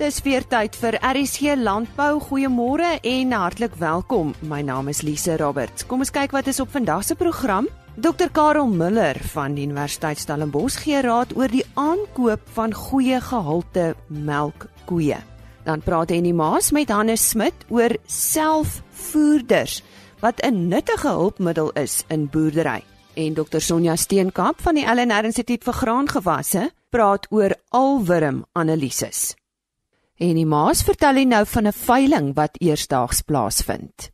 Dis 0.00 0.22
weer 0.24 0.40
tyd 0.48 0.72
vir 0.80 0.96
RSC 1.04 1.58
Landbou. 1.60 2.22
Goeiemôre 2.24 2.94
en 3.04 3.32
hartlik 3.36 3.74
welkom. 3.76 4.30
My 4.40 4.62
naam 4.64 4.88
is 4.88 5.02
Lise 5.04 5.34
Roberts. 5.36 5.84
Kom 5.84 6.00
ons 6.00 6.12
kyk 6.14 6.32
wat 6.32 6.46
is 6.48 6.60
op 6.62 6.70
vandag 6.72 7.02
se 7.04 7.12
program. 7.20 7.66
Dr 8.00 8.30
Karel 8.32 8.70
Miller 8.72 9.18
van 9.34 9.58
die 9.58 9.66
Universiteit 9.68 10.16
Stellenbosch 10.22 10.78
gee 10.86 11.02
raad 11.04 11.34
oor 11.36 11.52
die 11.52 11.66
aankoop 11.76 12.48
van 12.54 12.72
goeie 12.72 13.18
gehalte 13.20 13.90
melkkoeë. 14.08 15.18
Dan 15.66 15.84
praat 15.84 16.14
Henny 16.16 16.32
Maas 16.32 16.70
met 16.72 16.88
Hannes 16.88 17.26
Smit 17.34 17.66
oor 17.68 17.92
selfvoerders 18.06 19.82
wat 20.24 20.40
'n 20.40 20.68
nuttige 20.68 21.12
hulpmiddel 21.12 21.70
is 21.76 22.04
in 22.08 22.24
boerdery. 22.32 22.80
En 23.14 23.34
Dr 23.34 23.60
Sonja 23.60 23.96
Steenkamp 23.96 24.62
van 24.62 24.74
die 24.74 24.86
LNR 24.86 25.24
Instituut 25.24 25.64
vir 25.64 25.74
Graangewasse 25.74 26.70
praat 26.88 27.26
oor 27.30 27.52
alwurm-analises. 27.68 29.39
En 30.20 30.36
die 30.36 30.44
Maas 30.44 30.82
vertel 30.84 31.22
hy 31.22 31.22
nou 31.24 31.44
van 31.48 31.66
'n 31.66 31.72
veiling 31.72 32.26
wat 32.36 32.58
eersdaags 32.60 33.22
plaasvind. 33.24 34.10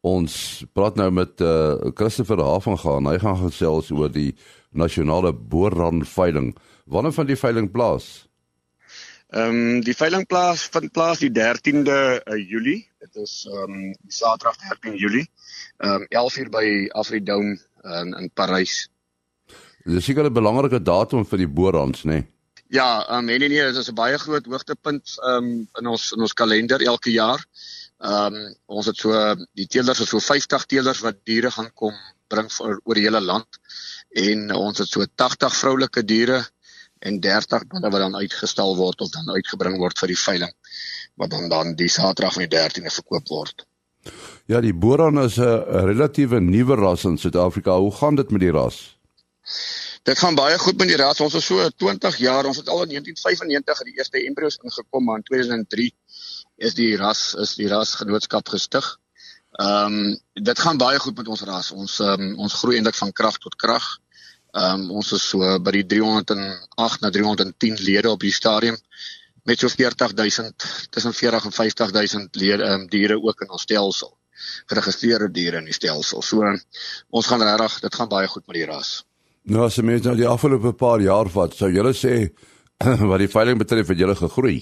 Ons 0.00 0.62
praat 0.72 0.94
nou 0.94 1.10
met 1.10 1.40
uh, 1.40 1.74
Christopher 1.98 2.38
Haven 2.38 2.78
gaan. 2.78 3.08
Hy 3.10 3.18
gaan 3.18 3.40
gesels 3.40 3.90
oor 3.90 4.12
die 4.12 4.36
nasionale 4.70 5.32
boorran 5.32 6.04
veiling. 6.04 6.54
Wanneer 6.86 7.12
van 7.12 7.26
die 7.26 7.36
veiling 7.36 7.70
plaas? 7.70 8.28
Ehm 9.34 9.48
um, 9.48 9.80
die 9.80 9.96
veiling 9.96 10.26
plaas 10.26 10.68
vind 10.70 10.92
plaas 10.92 11.18
die 11.18 11.32
13de 11.32 11.90
uh, 11.90 12.20
eh, 12.30 12.50
Julie. 12.50 12.86
Dit 13.00 13.16
is 13.16 13.48
ehm 13.50 13.72
um, 13.72 13.92
die 14.06 14.14
Saterdag 14.14 14.56
13 14.56 14.94
Julie. 14.94 15.26
Ehm 15.82 16.06
um, 16.14 16.30
11:00 16.30 16.50
by 16.50 16.88
Afridome 16.92 17.58
in 17.82 18.14
in 18.20 18.30
Parys. 18.34 18.88
Dis 19.84 20.04
seker 20.04 20.30
'n 20.30 20.32
belangrike 20.32 20.82
datum 20.82 21.26
vir 21.26 21.38
die 21.38 21.48
boorrans, 21.48 22.04
né? 22.04 22.12
Nee? 22.12 22.33
Ja, 22.74 23.06
ehm 23.06 23.18
um, 23.18 23.24
nee 23.24 23.38
nee, 23.38 23.66
dit 23.70 23.76
is 23.76 23.88
'n 23.90 23.94
baie 23.94 24.18
groot 24.18 24.46
hoogtepunt 24.46 25.14
ehm 25.22 25.44
um, 25.44 25.68
in 25.80 25.86
ons 25.86 26.12
in 26.12 26.20
ons 26.26 26.32
kalender 26.40 26.82
elke 26.82 27.10
jaar. 27.10 27.44
Ehm 27.98 28.34
um, 28.34 28.54
ons 28.66 28.86
het 28.90 28.96
so 28.96 29.12
die 29.60 29.66
teelers 29.66 30.00
het 30.02 30.08
so 30.08 30.18
50 30.18 30.64
teelers 30.72 31.02
wat 31.06 31.20
diere 31.30 31.50
gaan 31.50 31.70
kom 31.74 31.94
bring 32.28 32.50
vir 32.56 32.80
oor 32.84 32.98
die 32.98 33.04
hele 33.06 33.20
land 33.20 33.60
en 34.24 34.50
ons 34.54 34.78
het 34.82 34.88
so 34.88 35.06
80 35.24 35.54
vroulike 35.60 36.04
diere 36.04 36.40
en 36.98 37.20
30 37.20 37.62
wat 37.70 38.02
dan 38.04 38.16
uitgestal 38.16 38.76
word 38.76 39.00
of 39.00 39.10
dan 39.10 39.30
uitgebring 39.30 39.78
word 39.78 39.98
vir 39.98 40.14
die 40.14 40.22
veiling 40.24 40.54
wat 41.14 41.30
dan 41.30 41.48
dan 41.48 41.74
die 41.74 41.88
Saterdag 41.88 42.34
van 42.34 42.48
die 42.48 42.52
13de 42.58 42.94
verkoop 42.96 43.28
word. 43.28 43.66
Ja, 44.46 44.60
die 44.60 44.74
Boran 44.74 45.22
is 45.22 45.38
'n 45.38 45.86
relatiewe 45.92 46.40
nuwe 46.40 46.74
ras 46.74 47.04
in 47.04 47.18
Suid-Afrika. 47.18 47.78
Hoe 47.78 47.92
gaan 47.92 48.16
dit 48.16 48.30
met 48.30 48.40
die 48.40 48.50
ras? 48.50 48.98
Dit 50.04 50.18
gaan 50.20 50.34
baie 50.36 50.58
goed 50.60 50.76
met 50.76 50.90
die 50.90 50.96
ras. 51.00 51.20
Ons 51.24 51.34
is 51.38 51.46
so 51.48 51.64
20 51.80 52.16
jaar. 52.20 52.44
Ons 52.44 52.58
het 52.60 52.66
al 52.68 52.82
in 52.84 52.90
1995 52.92 53.86
die 53.88 53.94
eerste 53.96 54.20
embryos 54.20 54.58
ingekom, 54.60 55.04
maar 55.04 55.22
in 55.22 55.24
2003 55.30 55.86
is 56.68 56.74
die 56.76 56.90
ras 57.00 57.22
is 57.40 57.54
die 57.56 57.70
rasgenootskap 57.72 58.52
gestig. 58.52 58.90
Ehm 59.64 59.96
um, 59.96 60.10
dit 60.50 60.58
gaan 60.60 60.80
baie 60.82 60.98
goed 61.00 61.16
met 61.16 61.30
ons 61.32 61.44
ras. 61.48 61.70
Ons 61.72 61.94
um, 62.04 62.26
ons 62.36 62.56
groei 62.60 62.76
eintlik 62.76 62.98
van 62.98 63.14
krag 63.20 63.38
tot 63.46 63.56
krag. 63.64 63.86
Ehm 64.52 64.84
um, 64.84 64.90
ons 65.00 65.14
is 65.16 65.24
so 65.30 65.56
by 65.64 65.74
die 65.78 65.86
308 65.94 67.00
na 67.06 67.12
310 67.16 67.80
lede 67.88 68.12
op 68.12 68.20
die 68.20 68.34
stadium 68.40 68.76
met 69.48 69.64
so 69.64 69.72
40000 69.72 70.68
tussen 70.90 71.16
40 71.16 71.48
en 71.48 71.56
50000 71.62 72.36
lede 72.44 72.62
ehm 72.68 72.84
um, 72.84 72.86
diere 72.92 73.16
ook 73.22 73.40
in 73.48 73.56
ons 73.56 73.64
stelsel. 73.64 74.12
Geregistreerde 74.68 75.32
diere 75.32 75.64
in 75.64 75.72
die 75.72 75.80
stelsel. 75.80 76.20
So 76.22 76.44
ons 77.08 77.32
gaan 77.32 77.48
regtig, 77.48 77.80
dit 77.88 78.00
gaan 78.02 78.12
baie 78.12 78.28
goed 78.28 78.46
met 78.46 78.60
die 78.60 78.68
ras. 78.68 78.94
Nou 79.44 79.66
as 79.66 79.76
jy 79.76 79.82
mens 79.84 80.06
nou 80.06 80.14
die 80.16 80.28
afgelope 80.28 80.72
paar 80.80 81.02
jaar 81.04 81.28
vat, 81.28 81.52
sou 81.52 81.68
jy 81.68 81.92
sê 81.92 82.14
wat 83.10 83.20
die 83.20 83.28
veiling 83.28 83.60
betref 83.60 83.90
het 83.92 84.00
jy 84.00 84.14
gegroei? 84.16 84.56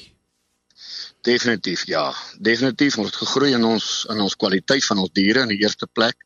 Definitief 1.22 1.84
ja. 1.86 2.08
Definitief 2.42 2.98
ons 2.98 3.12
het 3.12 3.20
gegroei 3.20 3.52
in 3.54 3.64
ons 3.64 3.86
in 4.10 4.20
ons 4.24 4.34
kwaliteit 4.34 4.82
van 4.88 4.98
ons 5.04 5.12
diere 5.14 5.44
in 5.46 5.54
die 5.54 5.60
eerste 5.62 5.86
plek. 5.86 6.18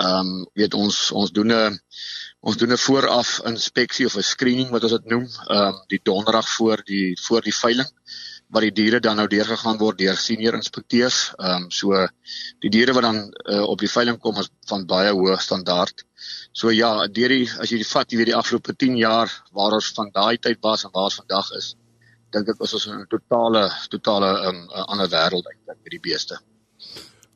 Ehm 0.00 0.32
um, 0.32 0.46
weet 0.56 0.74
ons 0.74 0.98
ons 1.12 1.32
doen 1.36 1.52
'n 1.52 1.78
ons 2.40 2.56
doen 2.56 2.72
'n 2.72 2.84
vooraf 2.86 3.40
inspeksie 3.52 4.06
of 4.06 4.16
'n 4.16 4.24
screening 4.24 4.70
wat 4.70 4.88
ons 4.88 4.96
dit 4.96 5.10
noem, 5.12 5.28
ehm 5.28 5.68
um, 5.68 5.82
die 5.92 6.00
donderdag 6.02 6.48
voor 6.48 6.80
die 6.88 7.18
voor 7.26 7.42
die 7.42 7.58
veiling 7.60 7.90
waar 8.52 8.64
die 8.68 8.72
diere 8.76 9.00
dan 9.00 9.16
nou 9.16 9.26
deurgegaan 9.32 9.78
word 9.80 9.98
deur 9.98 10.16
senior 10.16 10.54
inspekteurs. 10.54 11.32
Ehm 11.36 11.64
um, 11.64 11.70
so 11.70 12.06
die 12.64 12.70
diere 12.70 12.96
wat 12.96 13.06
dan 13.08 13.20
uh, 13.28 13.62
op 13.68 13.78
die 13.84 13.92
veiling 13.96 14.18
kom 14.18 14.40
is 14.40 14.50
van 14.68 14.86
baie 14.86 15.12
hoë 15.12 15.38
standaard. 15.40 16.04
So 16.52 16.70
ja, 16.70 17.06
deur 17.08 17.32
die 17.32 17.46
as 17.60 17.70
jy 17.72 17.78
die 17.80 17.88
vat, 17.88 18.10
jy 18.12 18.18
weet 18.20 18.30
die 18.32 18.36
afgelope 18.36 18.74
10 18.76 18.98
jaar 19.00 19.30
waar 19.56 19.72
ons 19.78 19.88
van 19.96 20.10
daai 20.12 20.36
tyd 20.36 20.60
was 20.60 20.84
en 20.84 20.92
waar 20.92 21.08
ons 21.08 21.20
vandag 21.22 21.48
is, 21.56 21.72
dink 22.32 22.48
ek 22.52 22.60
is 22.60 22.74
ons 22.76 22.86
in 22.90 23.00
'n 23.00 23.06
totale 23.08 23.70
totale 23.88 24.30
'n 24.32 24.48
um, 24.48 24.58
ander 24.92 25.08
wêreld 25.08 25.48
eintlik 25.48 25.78
met 25.80 25.94
die 25.96 26.04
beeste. 26.10 26.38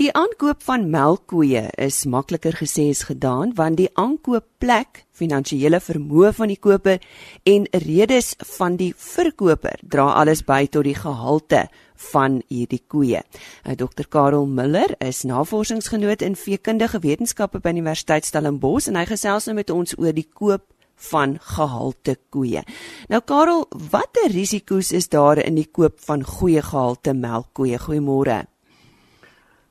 Die 0.00 0.08
aankoop 0.16 0.62
van 0.64 0.86
melkkoeë 0.88 1.74
is 1.84 2.06
makliker 2.08 2.54
gesê 2.56 2.86
as 2.88 3.02
gedaan 3.04 3.50
want 3.58 3.76
die 3.76 3.90
aankoopplek, 4.00 5.02
finansiële 5.12 5.76
vermoë 5.84 6.30
van 6.38 6.48
die 6.48 6.56
koper 6.56 7.02
en 7.44 7.66
redes 7.82 8.30
van 8.54 8.78
die 8.80 8.94
verkoper 8.96 9.82
dra 9.82 10.06
alles 10.22 10.40
by 10.48 10.62
tot 10.72 10.86
die 10.88 10.94
gehalte 10.96 11.66
van 12.12 12.38
hierdie 12.48 12.80
koeë. 12.80 13.20
Nou 13.66 13.74
Dr 13.82 14.08
Karel 14.08 14.48
Miller 14.48 14.94
is 15.04 15.20
navorsingsgenoot 15.28 16.24
in 16.24 16.38
veekundige 16.46 17.02
wetenskappe 17.04 17.60
by 17.60 17.74
Universiteit 17.76 18.24
Stellenbosch 18.24 18.88
en 18.88 18.96
hy 18.96 19.04
gesels 19.10 19.50
nou 19.50 19.58
met 19.58 19.68
ons 19.74 19.92
oor 19.98 20.16
die 20.16 20.24
koop 20.24 20.64
van 21.10 21.34
gehalte 21.58 22.14
koeë. 22.32 22.64
Nou 23.12 23.20
Karel, 23.20 23.66
watter 23.92 24.32
risiko's 24.32 24.94
is 24.96 25.12
daar 25.12 25.42
in 25.44 25.60
die 25.60 25.68
koop 25.68 26.00
van 26.08 26.24
goeie 26.24 26.64
gehalte 26.64 27.12
melkkoeë? 27.12 27.82
Goeiemôre. 27.84 28.46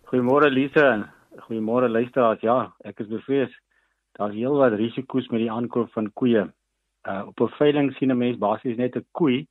Goeiemôre 0.09 0.50
Lise 0.50 0.81
en 0.81 1.03
goeiemôre 1.46 1.86
luisteraars. 1.86 2.42
Ja, 2.42 2.72
ek 2.81 3.03
is 3.03 3.09
bevrees 3.12 3.52
daar's 4.18 4.34
heelwat 4.34 4.74
risiko's 4.80 5.28
met 5.30 5.44
die 5.44 5.52
aankoop 5.53 5.92
van 5.94 6.08
koeie. 6.18 6.47
Uh 7.06 7.28
op 7.30 7.44
'n 7.46 7.53
veiling 7.59 7.92
sien 7.94 8.12
'n 8.12 8.18
mens 8.18 8.40
basies 8.42 8.78
net 8.78 8.97
'n 8.97 9.06
koei, 9.12 9.46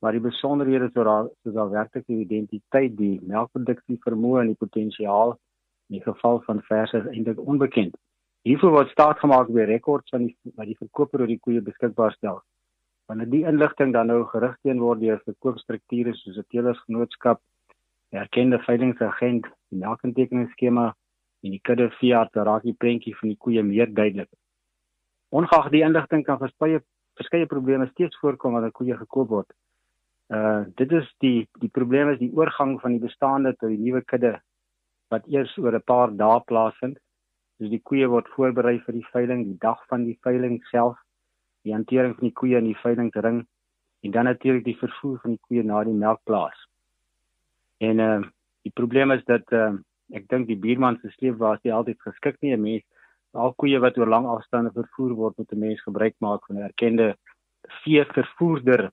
maar 0.00 0.12
die 0.12 0.22
besonderhede 0.28 0.84
is 0.84 0.92
daar 0.92 1.26
soos 1.42 1.54
daar 1.54 1.70
werklik 1.70 2.06
die 2.06 2.20
identiteit, 2.20 2.96
die 2.96 3.18
melkproduksie 3.22 3.98
vermoë 4.06 4.40
en 4.40 4.46
die 4.46 4.62
potensiaal 4.62 5.30
in 5.88 5.98
die 5.98 6.04
geval 6.06 6.40
van 6.46 6.62
verse 6.62 6.96
is 6.96 7.10
eintlik 7.10 7.40
onbekend. 7.40 7.96
Hiervoor 8.44 8.70
word 8.70 8.90
staat 8.90 9.18
gemaak 9.18 9.48
by 9.48 9.66
rekords 9.66 10.08
van 10.10 10.26
die 10.26 10.36
wat 10.54 10.66
die 10.66 10.78
verkoper 10.78 11.20
oor 11.20 11.26
die 11.26 11.42
koeie 11.42 11.60
beskikbaar 11.60 12.12
stel. 12.12 12.42
Wanneer 13.08 13.30
die 13.30 13.44
inligting 13.44 13.92
dan 13.92 14.06
nou 14.06 14.24
gerig 14.24 14.56
teen 14.62 14.78
word 14.78 15.00
deur 15.00 15.20
verkoopstrukture 15.24 16.14
soos 16.14 16.38
'n 16.38 16.46
telersgenootskap 16.48 17.40
erkende 18.10 18.58
veilingsagent, 18.58 19.46
die 19.70 19.78
melkintekeningsskema 19.78 20.90
en 21.44 21.54
die 21.54 21.62
kudde 21.62 21.90
Fiat 21.98 22.36
raak 22.36 22.64
die 22.66 22.76
prentjie 22.76 23.14
van 23.16 23.32
die 23.32 23.38
koeie 23.38 23.62
meer 23.62 23.92
duidelik. 23.94 24.30
Ongeag 25.30 25.70
die 25.70 25.84
inligting 25.86 26.24
kan 26.26 26.40
verspreie 26.40 26.82
verskeie 27.20 27.46
probleme 27.46 27.86
steeds 27.90 28.16
voorkom 28.22 28.54
wanneer 28.56 28.72
koeie 28.72 28.96
gekoop 28.96 29.28
word. 29.28 29.50
Uh 30.32 30.64
dit 30.78 30.92
is 30.92 31.08
die 31.24 31.48
die 31.62 31.70
probleem 31.78 32.10
is 32.14 32.18
die 32.18 32.32
oorgang 32.38 32.78
van 32.82 32.96
die 32.96 33.02
bestaande 33.02 33.54
tot 33.58 33.70
die 33.72 33.82
nuwe 33.82 34.02
kudde 34.12 34.38
wat 35.10 35.26
eers 35.28 35.56
oor 35.58 35.74
'n 35.76 35.88
paar 35.92 36.16
dae 36.16 36.40
plaasvind. 36.50 36.98
Dus 37.58 37.70
die 37.70 37.82
koeie 37.82 38.08
word 38.08 38.28
voorberei 38.34 38.78
vir 38.86 38.94
die 38.94 39.06
veiling 39.12 39.44
die 39.44 39.58
dag 39.58 39.80
van 39.88 40.04
die 40.04 40.18
veiling 40.22 40.62
self, 40.70 40.96
die 41.64 41.74
hantering 41.74 42.14
van 42.14 42.28
die 42.28 42.38
koeie 42.40 42.58
in 42.58 42.70
die 42.72 42.82
veilingring 42.82 43.46
en 44.02 44.10
dan 44.10 44.24
natuurlik 44.24 44.64
die 44.64 44.78
vervoer 44.80 45.18
van 45.22 45.36
die 45.36 45.42
koeie 45.46 45.62
na 45.62 45.84
die 45.84 45.98
melkplaas. 46.04 46.69
En 47.80 47.98
uh 47.98 48.20
die 48.62 48.72
probleem 48.76 49.10
is 49.16 49.24
dat 49.24 49.52
uh 49.56 49.72
ek 50.12 50.26
dink 50.28 50.48
die 50.48 50.58
buurman 50.58 50.98
se 51.00 51.10
sleepwa 51.16 51.54
is 51.56 51.62
nie 51.64 51.72
altyd 51.72 52.00
geskik 52.06 52.36
nie. 52.40 52.54
'n 52.54 52.62
Mens 52.62 52.84
al 53.32 53.54
koeie 53.54 53.78
wat 53.80 53.98
oor 53.98 54.10
lang 54.10 54.26
afstande 54.26 54.72
vervoer 54.74 55.12
word 55.14 55.36
moet 55.38 55.52
'n 55.52 55.58
mens 55.66 55.82
gebruik 55.82 56.16
maak 56.18 56.46
van 56.46 56.56
'n 56.56 56.68
erkende 56.70 57.16
vee 57.82 58.04
vervoerder. 58.04 58.90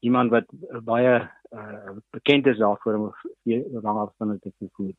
Iemand 0.00 0.30
wat 0.30 0.46
baie 0.84 1.28
uh 1.52 1.96
bekend 2.10 2.46
is 2.46 2.58
daarvoor 2.58 2.94
om 2.94 3.12
vee 3.44 3.64
oor 3.72 3.82
lang 3.82 3.98
afstande 3.98 4.38
te 4.38 4.52
vervoer. 4.58 4.94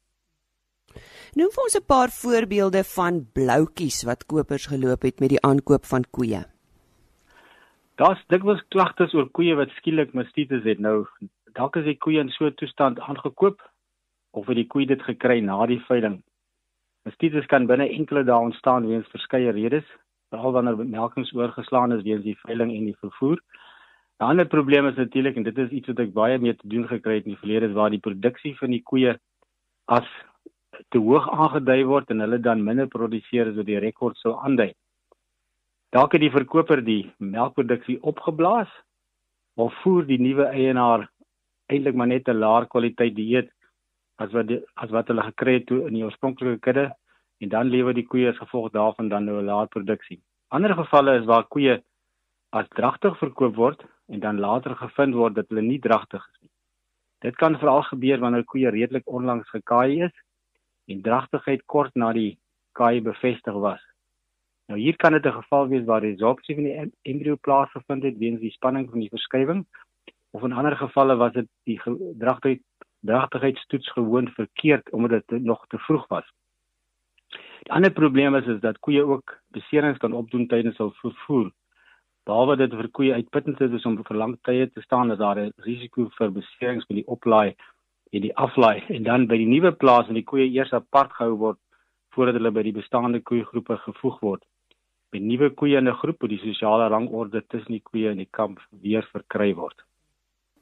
Noem 1.35 1.51
vir 1.55 1.63
ons 1.63 1.77
'n 1.77 1.85
paar 1.85 2.09
voorbeelde 2.09 2.83
van 2.83 3.27
bloutjies 3.33 4.03
wat 4.03 4.25
kopers 4.25 4.65
geloop 4.65 5.01
het 5.01 5.19
met 5.19 5.29
die 5.29 5.41
aankoop 5.41 5.85
van 5.85 6.03
koeie. 6.09 6.41
Daar's 7.99 8.23
dikwels 8.27 8.63
klagtes 8.73 9.13
oor 9.13 9.29
koeie 9.29 9.55
wat 9.55 9.69
skielik 9.69 10.13
mastitis 10.13 10.63
het. 10.63 10.79
Nou, 10.79 11.05
dalk 11.59 11.75
is 11.75 11.87
die 11.87 11.99
koeie 11.99 12.23
in 12.23 12.31
so 12.31 12.47
'n 12.47 12.55
toestand 12.55 12.99
aangekoop 12.99 13.59
of 14.37 14.47
het 14.47 14.55
die 14.55 14.67
koe 14.71 14.85
dit 14.85 15.01
gekry 15.03 15.39
na 15.41 15.65
die 15.65 15.81
veiling. 15.87 16.21
Mastitis 17.05 17.47
kan 17.51 17.67
binne 17.67 17.89
enkele 17.89 18.23
dae 18.23 18.45
ontstaan 18.47 18.87
weens 18.87 19.07
verskeie 19.15 19.51
redes, 19.51 19.87
veral 20.31 20.53
wanneer 20.55 20.77
melkings 20.77 21.33
oorgeslaan 21.33 21.91
is 21.97 22.03
weens 22.03 22.23
die 22.23 22.37
veiling 22.45 22.71
en 22.75 22.85
die 22.85 22.99
vervoer. 23.03 23.39
'n 24.19 24.25
Ander 24.31 24.45
probleem 24.45 24.87
is 24.87 24.95
natuurlik 24.95 25.35
en 25.35 25.43
dit 25.43 25.57
is 25.57 25.69
iets 25.69 25.87
wat 25.87 25.99
ek 25.99 26.13
baie 26.13 26.37
mee 26.37 26.55
te 26.55 26.67
doen 26.67 26.87
gekry 26.87 27.15
het 27.19 27.25
in 27.25 27.35
die 27.35 27.43
verlede 27.43 27.69
is 27.69 27.77
waar 27.79 27.89
die 27.89 28.05
produksie 28.07 28.55
van 28.57 28.71
die 28.71 28.83
koeie 28.83 29.17
as 29.87 30.07
te 30.91 30.97
hoog 30.97 31.29
aangedui 31.29 31.83
word 31.83 32.09
en 32.11 32.19
hulle 32.19 32.39
dan 32.39 32.63
minder 32.63 32.87
produseer 32.87 33.47
as 33.49 33.55
wat 33.55 33.65
die 33.65 33.79
rekord 33.79 34.17
sou 34.17 34.35
aandui. 34.35 34.73
Dalk 35.91 36.11
het 36.13 36.21
die 36.21 36.35
verkoper 36.39 36.83
die 36.83 37.13
melkproduksie 37.17 38.01
opgeblaas 38.01 38.69
of 39.55 39.73
voer 39.83 40.05
die 40.05 40.19
nuwe 40.19 40.45
eienaar 40.45 41.09
eintlik 41.69 41.95
maar 41.95 42.07
net 42.07 42.27
'n 42.27 42.41
laer 42.43 42.67
kwaliteit 42.67 43.15
dieet 43.15 43.49
as 44.17 44.31
wat 44.31 44.47
die, 44.47 44.59
as 44.75 44.89
wat 44.89 45.07
hulle 45.07 45.23
gekry 45.23 45.53
het 45.59 45.67
toe 45.67 45.85
in 45.87 45.93
die 45.93 46.03
oorspronklike 46.03 46.59
kudde 46.59 46.87
en 47.39 47.49
dan 47.49 47.71
lewer 47.71 47.93
die 47.93 48.07
koeie 48.07 48.29
as 48.29 48.41
gevolg 48.41 48.71
daarvan 48.71 49.09
dan 49.09 49.25
nou 49.25 49.39
'n 49.39 49.45
laer 49.45 49.67
produksie. 49.67 50.19
Ander 50.49 50.75
gevalle 50.75 51.19
is 51.19 51.25
waar 51.25 51.47
koeie 51.47 51.81
as 52.51 52.67
dragtig 52.75 53.17
verkoop 53.17 53.55
word 53.55 53.85
en 54.07 54.19
dan 54.19 54.39
later 54.39 54.75
gevind 54.75 55.13
word 55.13 55.35
dat 55.35 55.49
hulle 55.49 55.61
nie 55.61 55.79
dragtig 55.79 56.25
is 56.31 56.41
nie. 56.41 56.51
Dit 57.21 57.35
kan 57.35 57.59
veral 57.59 57.83
gebeur 57.83 58.19
wanneer 58.19 58.43
koeie 58.43 58.69
redelik 58.69 59.07
onlangs 59.07 59.49
gekaai 59.49 60.03
is 60.07 60.15
en 60.87 61.01
dragtigheid 61.01 61.65
kort 61.65 61.95
na 61.95 62.13
die 62.13 62.39
kaai 62.73 63.01
bevestig 63.01 63.53
was. 63.53 63.81
Nou 64.69 64.79
hier 64.79 64.95
kan 64.95 65.11
dit 65.11 65.25
'n 65.25 65.41
geval 65.41 65.67
wees 65.67 65.85
waar 65.85 66.01
resorpsie 66.01 66.55
van 66.55 66.63
die 66.63 66.91
embrio 67.01 67.35
plaasgevind 67.35 68.03
het 68.03 68.17
weens 68.17 68.39
die 68.39 68.51
spanning 68.51 68.89
van 68.89 68.99
die 68.99 69.09
verskywing 69.09 69.65
of 70.31 70.43
in 70.43 70.53
ander 70.53 70.75
gevalle 70.77 71.15
was 71.15 71.33
dit 71.33 71.47
die 71.63 71.79
dragtigheid 72.17 72.65
dragtigheidstoets 73.01 73.91
gewoon 73.95 74.27
verkeerd 74.35 74.89
omdat 74.91 75.23
dit 75.27 75.43
nog 75.43 75.65
te 75.67 75.77
vroeg 75.77 76.07
was. 76.07 76.25
Die 77.63 77.71
ander 77.71 77.91
probleem 77.91 78.35
is 78.35 78.45
is 78.45 78.59
dat 78.59 78.79
koeie 78.79 79.05
ook 79.05 79.37
beserings 79.47 79.97
kan 79.97 80.13
opdoen 80.13 80.47
tydens 80.47 80.77
hul 80.77 80.91
vervoer. 80.91 81.51
Behalwe 82.23 82.57
dit 82.57 82.73
vir 82.73 82.89
koeie 82.91 83.13
uitputtend 83.13 83.61
is 83.61 83.85
om 83.85 83.95
vir 84.03 84.17
lang 84.17 84.35
tye 84.43 84.67
te 84.67 84.81
staan, 84.81 85.11
is 85.11 85.17
daar 85.17 85.39
'n 85.39 85.53
risiko 85.63 86.09
vir 86.17 86.31
beserings 86.31 86.85
by 86.87 86.95
die 86.95 87.07
oplaai 87.07 87.55
en 88.11 88.21
die 88.21 88.35
aflaai 88.35 88.83
en 88.89 89.03
dan 89.03 89.27
by 89.27 89.37
die 89.37 89.47
nuwe 89.47 89.71
plaas 89.71 90.07
en 90.07 90.13
die 90.13 90.27
koeie 90.31 90.51
eers 90.51 90.73
apart 90.73 91.11
gehou 91.13 91.37
word 91.37 91.59
voordat 92.09 92.35
hulle 92.35 92.51
by 92.51 92.63
die 92.63 92.79
bestaande 92.81 93.21
koeiegroepe 93.21 93.77
gevoeg 93.77 94.19
word 94.21 94.43
met 95.11 95.21
nuwe 95.25 95.49
koeie 95.49 95.77
in 95.77 95.87
'n 95.89 95.99
groep 96.01 96.19
hoe 96.21 96.29
die 96.29 96.43
sosiale 96.43 96.87
rangorde 96.87 97.41
tussen 97.47 97.71
die 97.71 97.85
koeie 97.89 98.11
in 98.11 98.17
die 98.17 98.31
kamp 98.31 98.59
weer 98.81 99.05
verkry 99.11 99.53
word. 99.55 99.88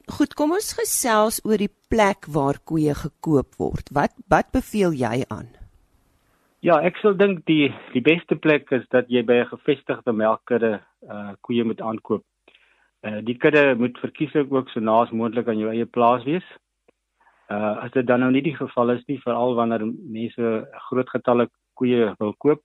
Goed, 0.07 0.38
kom 0.39 0.54
ons 0.56 0.69
gesels 0.77 1.42
oor 1.44 1.59
die 1.59 1.74
plek 1.92 2.30
waar 2.31 2.62
koeie 2.63 2.94
gekoop 2.95 3.57
word. 3.59 3.89
Wat 3.92 4.13
wat 4.31 4.54
beveel 4.56 4.94
jy 4.95 5.25
aan? 5.27 5.50
Ja, 6.63 6.77
ek 6.80 6.95
sou 7.01 7.12
dink 7.13 7.44
die 7.50 7.68
die 7.92 8.04
beste 8.06 8.38
plek 8.39 8.71
is 8.71 8.86
dat 8.95 9.12
jy 9.12 9.25
by 9.27 9.42
'n 9.44 9.51
gevestigde 9.51 10.13
melkkudde 10.13 10.80
uh 11.12 11.33
koeie 11.42 11.63
moet 11.63 11.81
aankoop. 11.81 12.24
Uh 13.04 13.19
die 13.19 13.36
kudde 13.38 13.75
moet 13.75 14.00
verkieslik 14.00 14.51
ook 14.51 14.69
so 14.69 14.80
naas 14.80 15.12
moontlik 15.12 15.48
aan 15.48 15.59
jou 15.59 15.69
eie 15.69 15.86
plaas 15.86 16.24
wees. 16.24 16.48
Uh 17.51 17.83
as 17.83 17.92
dit 17.92 18.07
dan 18.07 18.19
nou 18.19 18.31
nie 18.31 18.42
die 18.42 18.56
geval 18.56 18.89
is 18.95 19.03
nie, 19.07 19.19
veral 19.19 19.56
wanneer 19.56 19.86
mense 19.86 20.68
groot 20.88 21.10
getalle 21.10 21.50
koeie 21.75 22.15
wil 22.19 22.33
koop, 22.38 22.63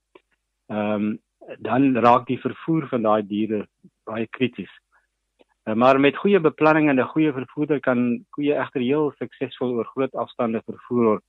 ehm 0.71 0.95
um, 0.95 1.19
dan 1.59 1.97
raak 1.97 2.27
die 2.27 2.39
vervoer 2.39 2.87
van 2.89 3.03
daai 3.03 3.23
diere 3.27 3.67
baie 4.07 4.27
krities. 4.31 4.71
Uh, 5.65 5.75
maar 5.75 6.01
met 6.01 6.17
goeie 6.17 6.41
beplanning 6.41 6.89
en 6.89 6.99
'n 7.01 7.13
goeie 7.15 7.33
vervoerder 7.33 7.81
kan 7.81 8.25
koeie 8.31 8.55
egter 8.55 8.81
heel 8.81 9.13
suksesvol 9.19 9.73
oor 9.73 9.85
groot 9.85 10.15
afstande 10.15 10.63
vervoer 10.65 11.05
word. 11.05 11.25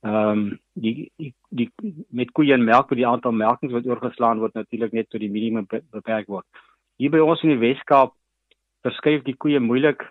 Ehm 0.00 0.30
um, 0.30 0.60
die, 0.72 1.10
die 1.16 1.34
die 1.48 1.70
met 2.08 2.30
koeie 2.30 2.52
en 2.54 2.64
melk 2.64 2.88
word 2.88 3.00
die 3.00 3.06
aantal 3.06 3.32
melkings 3.32 3.72
wat 3.72 3.86
oorgeslaan 3.86 4.38
word 4.38 4.54
natuurlik 4.54 4.92
net 4.92 5.10
tot 5.10 5.20
die 5.20 5.30
minimum 5.30 5.66
beperk 5.90 6.26
word. 6.26 6.46
Hier 6.96 7.10
by 7.10 7.18
ons 7.18 7.42
in 7.42 7.48
die 7.48 7.58
Wes-Kaap 7.58 8.14
verskuif 8.86 9.24
die 9.24 9.34
koeie 9.34 9.60
moeilik 9.60 10.06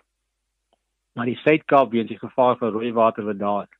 na 1.16 1.24
die 1.24 1.38
Suid-Kaap 1.40 1.90
weens 1.92 2.08
die 2.08 2.18
gevaar 2.18 2.58
van 2.60 2.70
rooi 2.70 2.92
water 2.92 3.24
wat 3.24 3.38
daar 3.38 3.64
is. 3.64 3.78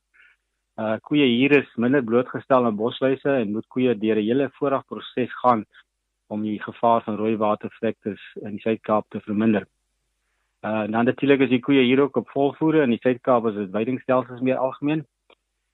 Uh 0.79 0.97
koeie 1.03 1.27
hier 1.27 1.51
is 1.59 1.69
minder 1.75 2.01
blootgestel 2.03 2.65
aan 2.65 2.75
bosluise 2.79 3.29
en 3.29 3.51
moet 3.51 3.67
koeie 3.67 3.93
deur 3.95 4.17
'n 4.17 4.25
hele 4.25 4.49
voorafproses 4.57 5.33
gaan 5.43 5.65
om 6.29 6.45
die 6.45 6.59
gevaar 6.61 7.03
van 7.03 7.17
rooi 7.17 7.35
watervlektes 7.41 8.21
in 8.41 8.57
die 8.57 8.63
Suid-Kaap 8.63 9.09
te 9.09 9.21
verminder. 9.25 9.65
Uh 10.61 10.85
dan 10.91 11.05
natuurlik 11.05 11.45
is 11.45 11.53
die 11.53 11.63
koeie 11.63 11.83
hier 11.87 12.01
ook 12.03 12.17
op 12.21 12.29
volvoere 12.35 12.83
in 12.83 12.93
die 12.93 13.01
Suid-Kaap 13.01 13.47
is 13.49 13.55
dit 13.55 13.71
weidingstelsels 13.73 14.41
meer 14.45 14.57
algemeen 14.57 15.05